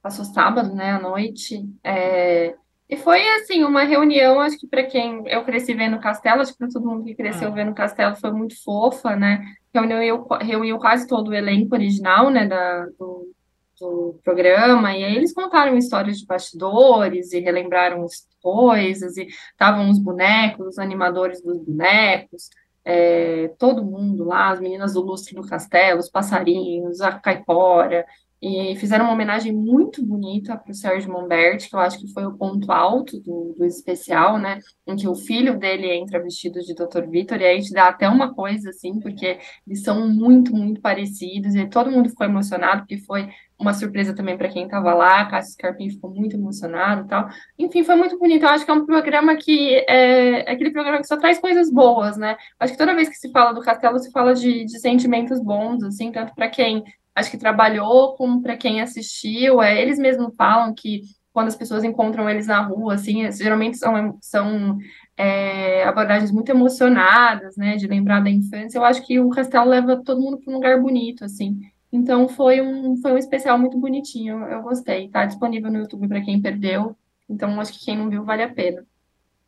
[0.02, 1.62] Passou sábado, né, à noite.
[1.84, 2.54] É...
[2.88, 6.58] E foi, assim, uma reunião, acho que para quem eu cresci vendo Castelo, acho que
[6.58, 7.52] para todo mundo que cresceu ah.
[7.52, 9.44] vendo Castelo foi muito fofa, né?
[9.72, 13.30] Reuniu, reuniu quase todo o elenco original, né, da, do,
[13.78, 18.04] do programa, e aí eles contaram histórias de bastidores e relembraram
[18.42, 22.50] coisas, e estavam os bonecos, os animadores dos bonecos,
[22.84, 28.06] é, todo mundo lá, as meninas do lustre do castelo, os passarinhos, a caipora,
[28.42, 32.24] e fizeram uma homenagem muito bonita para o Sérgio Monberti, que eu acho que foi
[32.24, 34.58] o ponto alto do, do especial, né?
[34.86, 37.06] Em que o filho dele entra vestido de Dr.
[37.08, 41.54] Vitor, e aí te dá até uma coisa, assim, porque eles são muito, muito parecidos,
[41.54, 43.28] e todo mundo ficou emocionado, porque foi
[43.60, 47.28] uma surpresa também para quem estava lá, Cássio Scarpim ficou muito emocionado e tal.
[47.58, 48.44] Enfim, foi muito bonito.
[48.44, 51.70] Eu acho que é um programa que é, é aquele programa que só traz coisas
[51.70, 52.36] boas, né?
[52.58, 55.82] Acho que toda vez que se fala do Castelo, se fala de, de sentimentos bons,
[55.84, 56.82] assim, tanto para quem
[57.14, 59.62] acho que trabalhou, como para quem assistiu.
[59.62, 61.02] É, eles mesmos falam que
[61.32, 64.78] quando as pessoas encontram eles na rua, assim, geralmente são, são
[65.16, 68.78] é, abordagens muito emocionadas, né, de lembrar da infância.
[68.78, 71.60] Eu acho que o Castelo leva todo mundo para um lugar bonito, assim.
[71.92, 75.06] Então foi um, foi um especial muito bonitinho, eu gostei.
[75.06, 76.96] Está disponível no YouTube para quem perdeu.
[77.28, 78.84] Então acho que quem não viu vale a pena.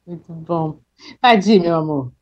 [0.06, 0.78] Muito bom.
[1.20, 2.12] Tadinho, meu amor.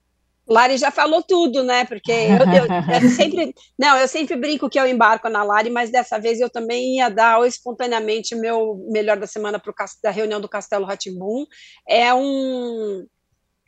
[0.50, 1.84] Lari já falou tudo, né?
[1.84, 2.66] Porque eu, eu,
[3.02, 3.54] eu, sempre.
[3.78, 7.08] Não, eu sempre brinco que eu embarco na Lari, mas dessa vez eu também ia
[7.08, 9.72] dar espontaneamente meu melhor da semana para
[10.02, 11.46] da reunião do Castelo Ratimbum.
[11.88, 13.06] É um.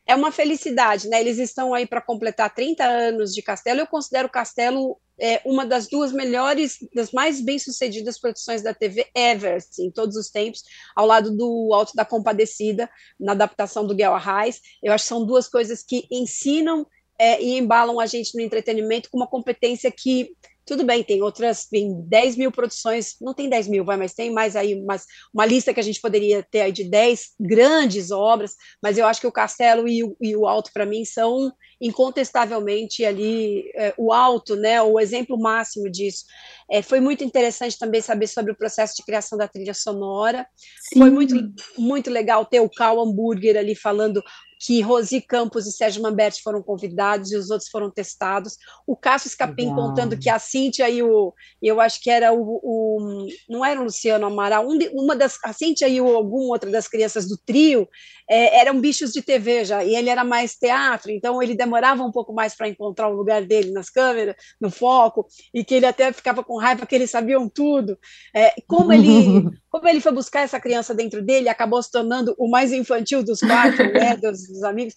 [0.07, 1.21] É uma felicidade, né?
[1.21, 3.81] Eles estão aí para completar 30 anos de Castelo.
[3.81, 9.57] Eu considero Castelo é, uma das duas melhores, das mais bem-sucedidas produções da TV ever,
[9.57, 10.65] assim, em todos os tempos,
[10.97, 14.61] ao lado do Alto da Compadecida, na adaptação do Guel Arraes.
[14.83, 16.85] Eu acho que são duas coisas que ensinam
[17.17, 20.35] é, e embalam a gente no entretenimento com uma competência que
[20.65, 24.31] tudo bem, tem outras, tem 10 mil produções, não tem 10 mil, vai, mas tem
[24.31, 28.55] mais aí mas uma lista que a gente poderia ter aí de 10 grandes obras,
[28.83, 33.05] mas eu acho que o Castelo e o, e o Alto, para mim, são incontestavelmente
[33.05, 36.25] ali é, o alto, né, o exemplo máximo disso.
[36.71, 40.47] É, foi muito interessante também saber sobre o processo de criação da trilha sonora.
[40.81, 41.01] Sim.
[41.01, 41.35] Foi muito,
[41.77, 44.23] muito legal ter o Cal Hamburger ali falando
[44.65, 48.57] que Rosi Campos e Sérgio Mamberti foram convidados e os outros foram testados.
[48.87, 49.77] O Cássio Escapim Legal.
[49.77, 53.85] contando que a Cíntia e o, eu acho que era o, o não era o
[53.85, 57.37] Luciano Amaral, um de, uma das, a Cíntia e o, algum outra das crianças do
[57.37, 57.89] trio
[58.33, 62.11] é, eram bichos de TV já, e ele era mais teatro, então ele demorava um
[62.11, 66.11] pouco mais para encontrar o lugar dele nas câmeras, no foco, e que ele até
[66.15, 67.99] ficava com raiva que eles sabiam tudo.
[68.35, 69.05] É, como ele
[69.69, 73.41] como ele foi buscar essa criança dentro dele, acabou se tornando o mais infantil dos
[73.41, 74.95] quatro, né, dos, dos amigos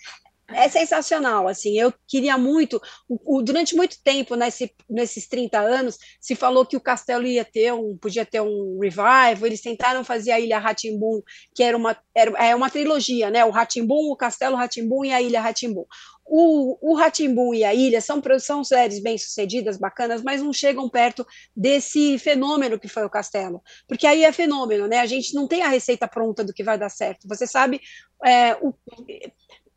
[0.48, 2.80] é sensacional, assim, eu queria muito,
[3.10, 7.44] o, o, durante muito tempo, nesse, nesses 30 anos, se falou que o Castelo ia
[7.44, 11.22] ter um, podia ter um revival, eles tentaram fazer a Ilha Ratimbum,
[11.54, 15.22] que era uma, era, é uma trilogia, né, o Ratimbum, o Castelo Ratimbum e a
[15.22, 15.86] Ilha Ratimbum.
[16.28, 21.26] O, o e a Ilha são, são séries bem-sucedidas, bacanas, mas não chegam perto
[21.56, 25.62] desse fenômeno que foi o Castelo, porque aí é fenômeno, né, a gente não tem
[25.62, 27.80] a receita pronta do que vai dar certo, você sabe,
[28.26, 28.74] é, o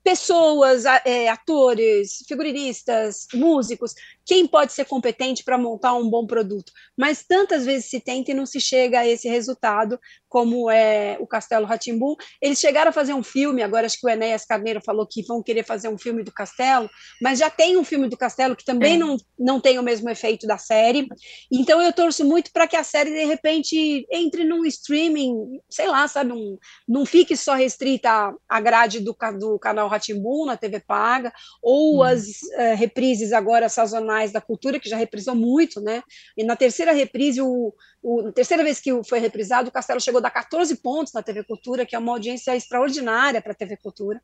[0.08, 3.94] pessoas, é, atores, figurinistas, músicos,
[4.28, 6.70] quem pode ser competente para montar um bom produto.
[6.94, 9.98] Mas tantas vezes se tenta e não se chega a esse resultado,
[10.28, 12.14] como é o Castelo Ratimbum.
[12.42, 15.42] Eles chegaram a fazer um filme, agora acho que o Enéas Carneiro falou que vão
[15.42, 16.90] querer fazer um filme do Castelo,
[17.22, 18.98] mas já tem um filme do Castelo que também é.
[18.98, 21.08] não, não tem o mesmo efeito da série.
[21.50, 26.06] Então eu torço muito para que a série, de repente, entre num streaming, sei lá,
[26.06, 31.32] sabe, um, não fique só restrita à grade do, do canal Ratimbum na TV Paga,
[31.62, 32.02] ou hum.
[32.02, 36.02] as uh, reprises agora sazonais da cultura, que já reprisou muito, né?
[36.36, 40.18] E na terceira reprise, o, o, na terceira vez que foi reprisado, o Castelo chegou
[40.18, 43.76] a dar 14 pontos na TV Cultura, que é uma audiência extraordinária para a TV
[43.76, 44.20] Cultura.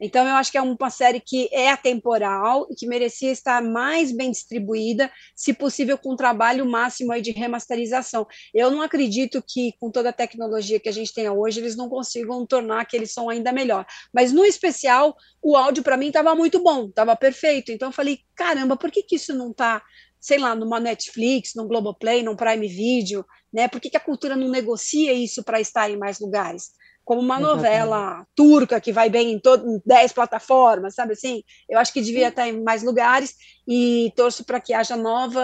[0.00, 4.12] Então, eu acho que é uma série que é atemporal e que merecia estar mais
[4.12, 8.26] bem distribuída, se possível, com um trabalho máximo aí de remasterização.
[8.52, 11.88] Eu não acredito que, com toda a tecnologia que a gente tem hoje, eles não
[11.88, 13.86] consigam tornar aquele som ainda melhor.
[14.12, 17.72] Mas, no especial, o áudio, para mim, estava muito bom, estava perfeito.
[17.72, 19.82] Então, eu falei, caramba, por que, que isso não está
[20.18, 23.68] sei lá, numa Netflix, num Globoplay, num Prime Video, né?
[23.68, 26.72] Por que, que a cultura não negocia isso para estar em mais lugares?
[27.06, 27.56] Como uma Exatamente.
[27.56, 31.44] novela turca que vai bem em, todo, em 10 plataformas, sabe assim?
[31.68, 33.36] Eu acho que devia estar em mais lugares
[33.66, 35.40] e torço para que haja nova,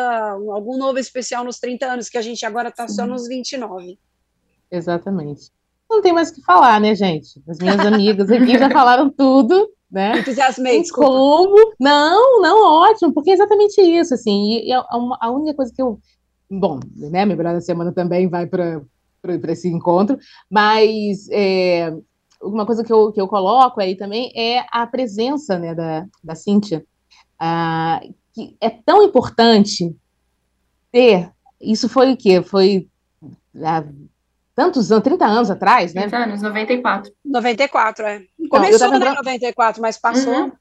[0.52, 3.96] algum novo especial nos 30 anos, que a gente agora está só nos 29.
[4.72, 5.52] Exatamente.
[5.88, 7.40] não tem mais o que falar, né, gente?
[7.48, 10.18] As minhas amigas aqui já falaram tudo, né?
[10.18, 11.74] Entusiasmei, Como?
[11.78, 14.84] Não, não, ótimo, porque é exatamente isso, assim, e, e a,
[15.20, 16.00] a, única coisa que eu,
[16.50, 18.82] bom, né, minha melhor da semana também vai para
[19.48, 20.18] esse encontro,
[20.50, 21.94] mas é,
[22.40, 26.34] uma coisa que eu, que eu coloco aí também é a presença, né, da, da
[26.34, 26.84] Cíntia,
[27.38, 28.00] ah,
[28.32, 29.94] que é tão importante
[30.90, 32.42] ter, isso foi o quê?
[32.42, 32.88] Foi
[33.62, 33.84] há
[34.54, 36.02] tantos anos, 30 anos atrás, né?
[36.02, 37.12] 30 anos, 94.
[37.24, 38.26] 94, é.
[38.38, 39.12] Então, Começou entrando...
[39.12, 40.44] em 94, mas passou.
[40.44, 40.52] Uhum.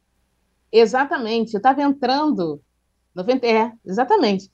[0.72, 2.62] Exatamente, eu estava entrando.
[3.14, 4.50] 90, é, exatamente.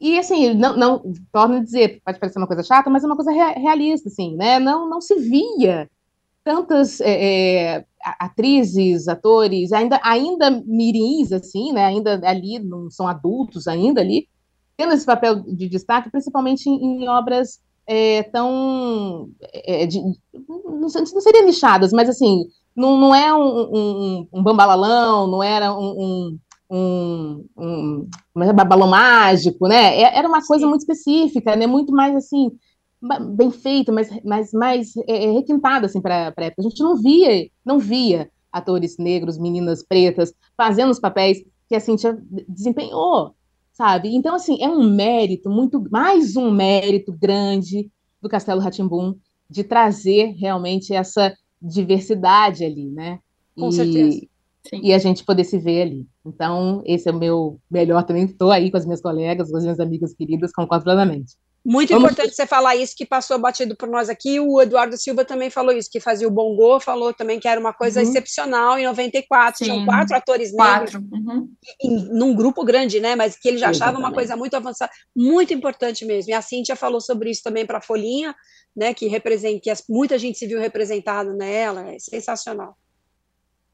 [0.00, 3.16] E assim, não, não torno a dizer, pode parecer uma coisa chata, mas é uma
[3.16, 4.58] coisa realista, assim, né?
[4.58, 5.88] Não, não se via
[6.42, 7.84] tantas é, é,
[8.20, 11.86] atrizes, atores, ainda, ainda mirins, assim, né?
[11.86, 14.28] Ainda ali, não são adultos ainda ali,
[14.76, 19.30] tendo esse papel de destaque, principalmente em, em obras é, tão.
[19.52, 20.00] É, de,
[20.48, 22.44] não, não, seria nichadas, mas assim,
[22.76, 26.38] não, não é um, um, um bambalalão, não era um,
[26.74, 30.00] um, um, um balão mágico, né?
[30.00, 31.66] É, era uma coisa muito específica, né?
[31.66, 32.50] Muito mais assim,
[33.36, 36.54] bem feita, mas, mas mais é, é requintada assim, para a época.
[36.58, 41.80] A gente não via, não via atores negros, meninas pretas, fazendo os papéis que a
[41.80, 42.16] Cintia
[42.48, 43.34] desempenhou
[43.74, 44.14] sabe?
[44.14, 47.90] Então, assim, é um mérito, muito mais um mérito grande
[48.22, 49.16] do Castelo Ratimbum
[49.50, 53.18] de trazer realmente essa diversidade ali, né?
[53.56, 54.26] Com e, certeza.
[54.68, 54.80] Sim.
[54.82, 56.06] E a gente poder se ver ali.
[56.24, 58.24] Então, esse é o meu melhor também.
[58.24, 61.34] Estou aí com as minhas colegas, com as minhas amigas queridas, concordo plenamente.
[61.66, 62.12] Muito Vamos...
[62.12, 64.38] importante você falar isso, que passou batido por nós aqui.
[64.38, 67.72] O Eduardo Silva também falou isso, que fazia o Bongo, falou também que era uma
[67.72, 68.06] coisa uhum.
[68.06, 69.58] excepcional em 94.
[69.58, 69.64] Sim.
[69.64, 71.00] Tinham quatro atores quatro.
[71.00, 71.48] negros uhum.
[71.82, 73.16] em, num grupo grande, né?
[73.16, 76.30] Mas que ele já achava uma coisa muito avançada, muito importante mesmo.
[76.30, 78.34] E a Cíntia falou sobre isso também para a Folhinha,
[78.76, 78.92] né?
[78.92, 81.88] Que representa, que muita gente se viu representada nela.
[81.94, 82.76] É sensacional.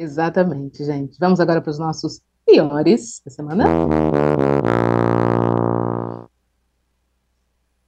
[0.01, 1.19] Exatamente, gente.
[1.21, 3.65] Vamos agora para os nossos piores da semana.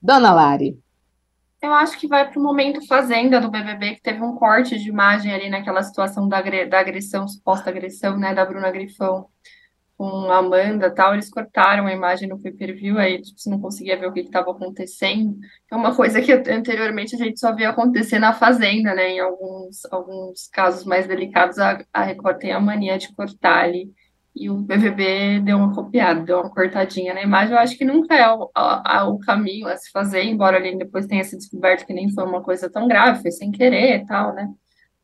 [0.03, 0.79] Dona Lari.
[1.63, 4.91] Eu acho que vai para o momento Fazenda do BBB, que teve um corte de
[4.91, 9.29] imagem ali naquela situação da, da agressão, suposta agressão, né, da Bruna Grifão
[10.03, 13.97] com a Amanda tal, eles cortaram a imagem no pay-per-view, aí tipo, você não conseguia
[13.97, 15.39] ver o que estava acontecendo.
[15.71, 19.85] É uma coisa que anteriormente a gente só via acontecer na Fazenda, né, em alguns,
[19.93, 23.93] alguns casos mais delicados, a, a Record tem a mania de cortar ali
[24.35, 27.55] e o BBB deu uma copiada, deu uma cortadinha na imagem.
[27.55, 31.07] Eu acho que nunca é o, a, o caminho a se fazer, embora ele depois
[31.07, 34.35] tenha se descoberto que nem foi uma coisa tão grave, foi sem querer e tal,
[34.35, 34.49] né?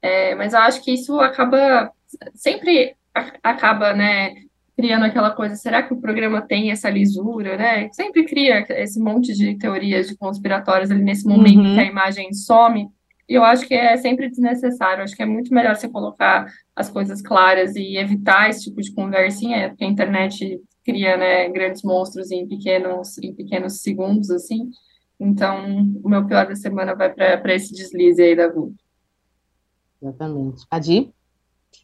[0.02, 1.92] É, mas eu acho que isso acaba,
[2.34, 2.96] sempre
[3.44, 4.47] acaba, né,
[4.78, 7.88] criando aquela coisa, será que o programa tem essa lisura, né?
[7.92, 11.74] Sempre cria esse monte de teorias de conspiratórias ali nesse momento uhum.
[11.74, 12.88] que a imagem some.
[13.28, 15.02] E eu acho que é sempre desnecessário.
[15.02, 18.94] Acho que é muito melhor você colocar as coisas claras e evitar esse tipo de
[18.94, 24.70] conversinha, porque a internet cria né, grandes monstros em pequenos, em pequenos segundos, assim.
[25.18, 28.74] Então, o meu pior da semana vai para esse deslize aí da Google.
[30.00, 30.64] Exatamente.
[30.70, 31.12] Adi?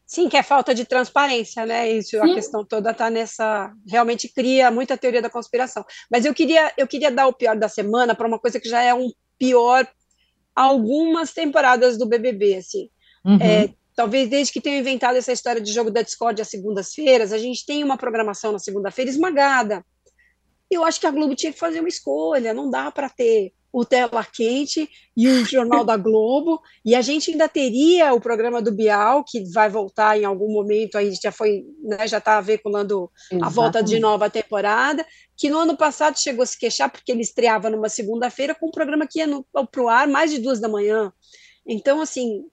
[0.07, 1.91] Sim, que é falta de transparência, né?
[1.91, 2.19] Isso, Sim.
[2.19, 3.73] a questão toda está nessa.
[3.87, 5.85] Realmente cria muita teoria da conspiração.
[6.11, 8.83] Mas eu queria, eu queria dar o pior da semana para uma coisa que já
[8.83, 9.87] é um pior
[10.55, 12.91] algumas temporadas do BBB, assim.
[13.25, 13.39] Uhum.
[13.41, 17.39] É, talvez desde que tenham inventado essa história de jogo da Discord às segundas-feiras, a
[17.39, 19.85] gente tem uma programação na segunda-feira esmagada.
[20.71, 23.85] Eu acho que a Globo tinha que fazer uma escolha, não dá para ter o
[23.85, 28.71] Tela Quente e o Jornal da Globo, e a gente ainda teria o programa do
[28.71, 33.45] Bial, que vai voltar em algum momento, aí já foi, né, já está veiculando Exatamente.
[33.45, 35.05] a volta de nova temporada,
[35.37, 38.71] que no ano passado chegou a se queixar porque ele estreava numa segunda-feira com um
[38.71, 39.27] programa que ia
[39.73, 41.13] para o ar mais de duas da manhã.
[41.67, 42.45] Então, assim,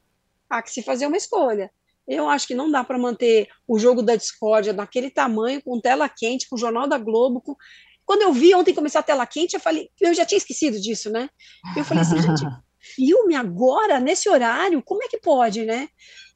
[0.50, 1.70] há que se fazer uma escolha.
[2.08, 6.10] Eu acho que não dá para manter o jogo da discórdia daquele tamanho, com tela
[6.10, 7.56] quente, com o Jornal da Globo, com...
[8.12, 11.10] Quando eu vi ontem começar a tela quente, eu falei, eu já tinha esquecido disso,
[11.10, 11.30] né?
[11.78, 12.42] Eu falei assim, gente,
[12.94, 15.88] filme agora, nesse horário, como é que pode, né?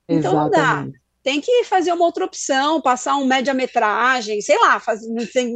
[0.08, 0.86] Então Exatamente.
[0.86, 1.00] não dá.
[1.22, 5.02] Tem que fazer uma outra opção, passar um média-metragem, sei lá, faz,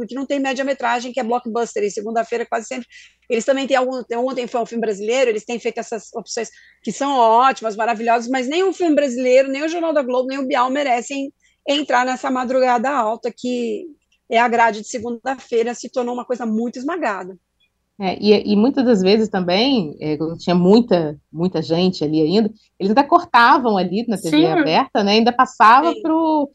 [0.06, 2.86] que não tem média-metragem, que é blockbuster, e segunda-feira quase sempre.
[3.30, 4.02] Eles também têm algum.
[4.16, 6.50] Ontem foi um filme brasileiro, eles têm feito essas opções
[6.82, 10.38] que são ótimas, maravilhosas, mas nem o filme brasileiro, nem o Jornal da Globo, nem
[10.38, 11.32] o Bial merecem
[11.66, 13.86] entrar nessa madrugada alta que,
[14.30, 17.36] é a grade de segunda-feira se tornou uma coisa muito esmagada.
[18.02, 22.50] É, e, e, muitas das vezes também, é, quando tinha muita, muita gente ali ainda,
[22.78, 24.46] eles ainda cortavam ali na TV Sim.
[24.46, 25.12] aberta, né?
[25.12, 26.50] Ainda passava para o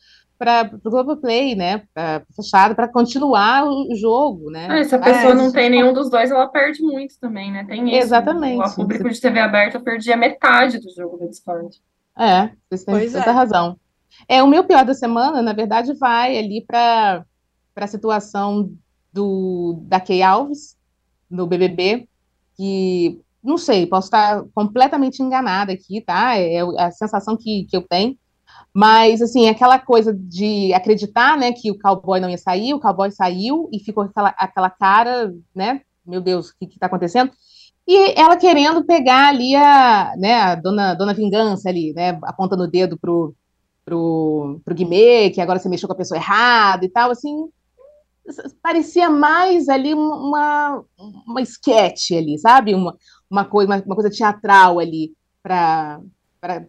[0.84, 1.84] Globoplay, né?
[1.94, 4.66] Pra, fechado para continuar o jogo, né?
[4.72, 7.64] Ah, se a pessoa é, não tem nenhum dos dois, ela perde muito também, né?
[7.64, 8.06] Tem isso.
[8.06, 8.68] Exatamente.
[8.68, 11.80] O público de TV aberta perdia metade do jogo do Discord.
[12.18, 13.32] É, você tem toda é.
[13.32, 13.78] razão.
[14.28, 17.24] É, o meu pior da semana, na verdade, vai ali para
[17.84, 18.72] a situação
[19.12, 20.78] do, da Key Alves,
[21.30, 22.08] no BBB,
[22.56, 26.38] que, não sei, posso estar completamente enganada aqui, tá?
[26.38, 28.18] É, é a sensação que, que eu tenho,
[28.74, 33.10] mas, assim, aquela coisa de acreditar, né, que o cowboy não ia sair, o cowboy
[33.12, 37.32] saiu e ficou aquela, aquela cara, né, meu Deus, o que está acontecendo?
[37.88, 42.68] E ela querendo pegar ali a, né, a dona, dona Vingança ali, né, apontando o
[42.68, 43.34] dedo pro,
[43.86, 47.48] pro, pro Guimê, que agora você mexeu com a pessoa errada e tal, assim,
[48.62, 50.84] parecia mais ali uma,
[51.28, 52.74] uma sketch ali, sabe?
[52.74, 52.96] Uma,
[53.30, 56.02] uma, coisa, uma, uma coisa teatral ali para
[56.40, 56.64] para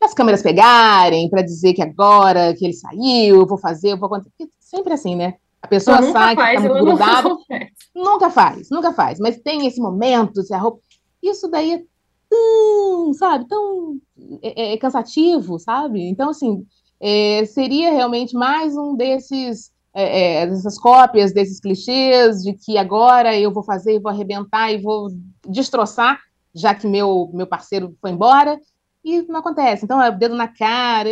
[0.00, 4.06] as câmeras pegarem, para dizer que agora que ele saiu, eu vou fazer, eu vou
[4.06, 4.48] acontecer.
[4.58, 5.34] Sempre assim, né?
[5.60, 7.28] A pessoa nunca sai, faz, que tá muito grudada.
[7.94, 9.18] Nunca faz, nunca faz.
[9.20, 10.80] Mas tem esse momento, se a roupa.
[11.22, 11.82] Isso daí é
[12.28, 13.98] tão, sabe, tão
[14.42, 16.02] é, é, é cansativo, sabe?
[16.02, 16.66] Então, assim,
[17.00, 19.72] é, seria realmente mais um desses.
[19.96, 24.82] É, é, dessas cópias, desses clichês, de que agora eu vou fazer, vou arrebentar e
[24.82, 25.08] vou
[25.48, 26.18] destroçar,
[26.52, 28.58] já que meu, meu parceiro foi embora,
[29.04, 29.84] e não acontece.
[29.84, 31.10] Então, é o dedo na cara.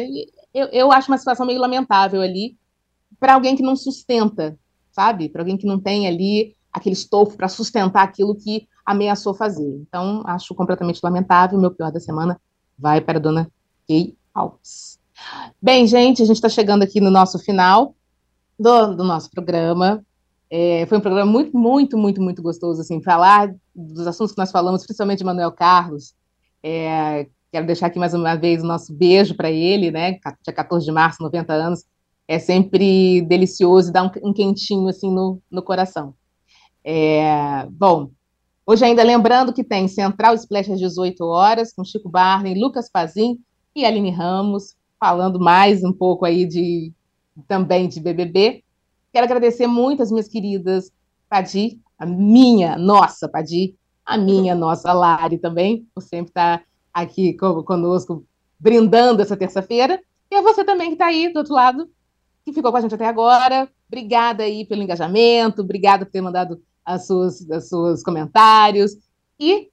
[0.52, 2.56] Eu, eu acho uma situação meio lamentável ali
[3.20, 4.58] para alguém que não sustenta,
[4.90, 5.28] sabe?
[5.28, 9.76] Para alguém que não tem ali aquele estofo para sustentar aquilo que ameaçou fazer.
[9.86, 11.58] Então, acho completamente lamentável.
[11.58, 12.40] Meu pior da semana
[12.78, 13.48] vai para a dona
[13.86, 14.98] Kay Alves.
[15.60, 17.94] Bem, gente, a gente está chegando aqui no nosso final
[18.58, 20.04] do, do nosso programa.
[20.50, 24.50] É, foi um programa muito, muito, muito, muito gostoso, assim, falar dos assuntos que nós
[24.50, 26.14] falamos, principalmente de Manuel Carlos,
[26.62, 30.12] é, Quero deixar aqui mais uma vez o nosso beijo para ele, né?
[30.42, 31.84] Dia 14 de março, 90 anos.
[32.26, 36.14] É sempre delicioso e dá um, um quentinho assim no, no coração.
[36.82, 38.10] É, bom,
[38.66, 43.38] hoje ainda lembrando que tem Central Splash às 18 horas, com Chico Barney, Lucas Pazin
[43.76, 46.90] e Aline Ramos, falando mais um pouco aí de
[47.46, 48.62] também de BBB.
[49.12, 50.90] Quero agradecer muito as minhas queridas
[51.28, 53.74] Padi, a minha, nossa Padi,
[54.04, 58.24] a minha, nossa Lari também, por sempre estar tá aqui conosco,
[58.58, 60.00] brindando essa terça-feira.
[60.30, 61.88] E a você também que está aí do outro lado,
[62.44, 63.68] que ficou com a gente até agora.
[63.86, 68.96] Obrigada aí pelo engajamento, obrigada por ter mandado as suas, os seus comentários.
[69.38, 69.70] E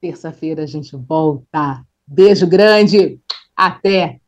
[0.00, 1.84] terça-feira a gente volta.
[2.06, 3.18] Beijo grande,
[3.56, 4.23] até!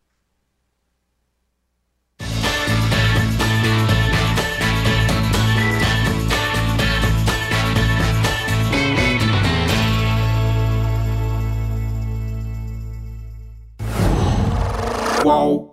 [15.27, 15.66] Qual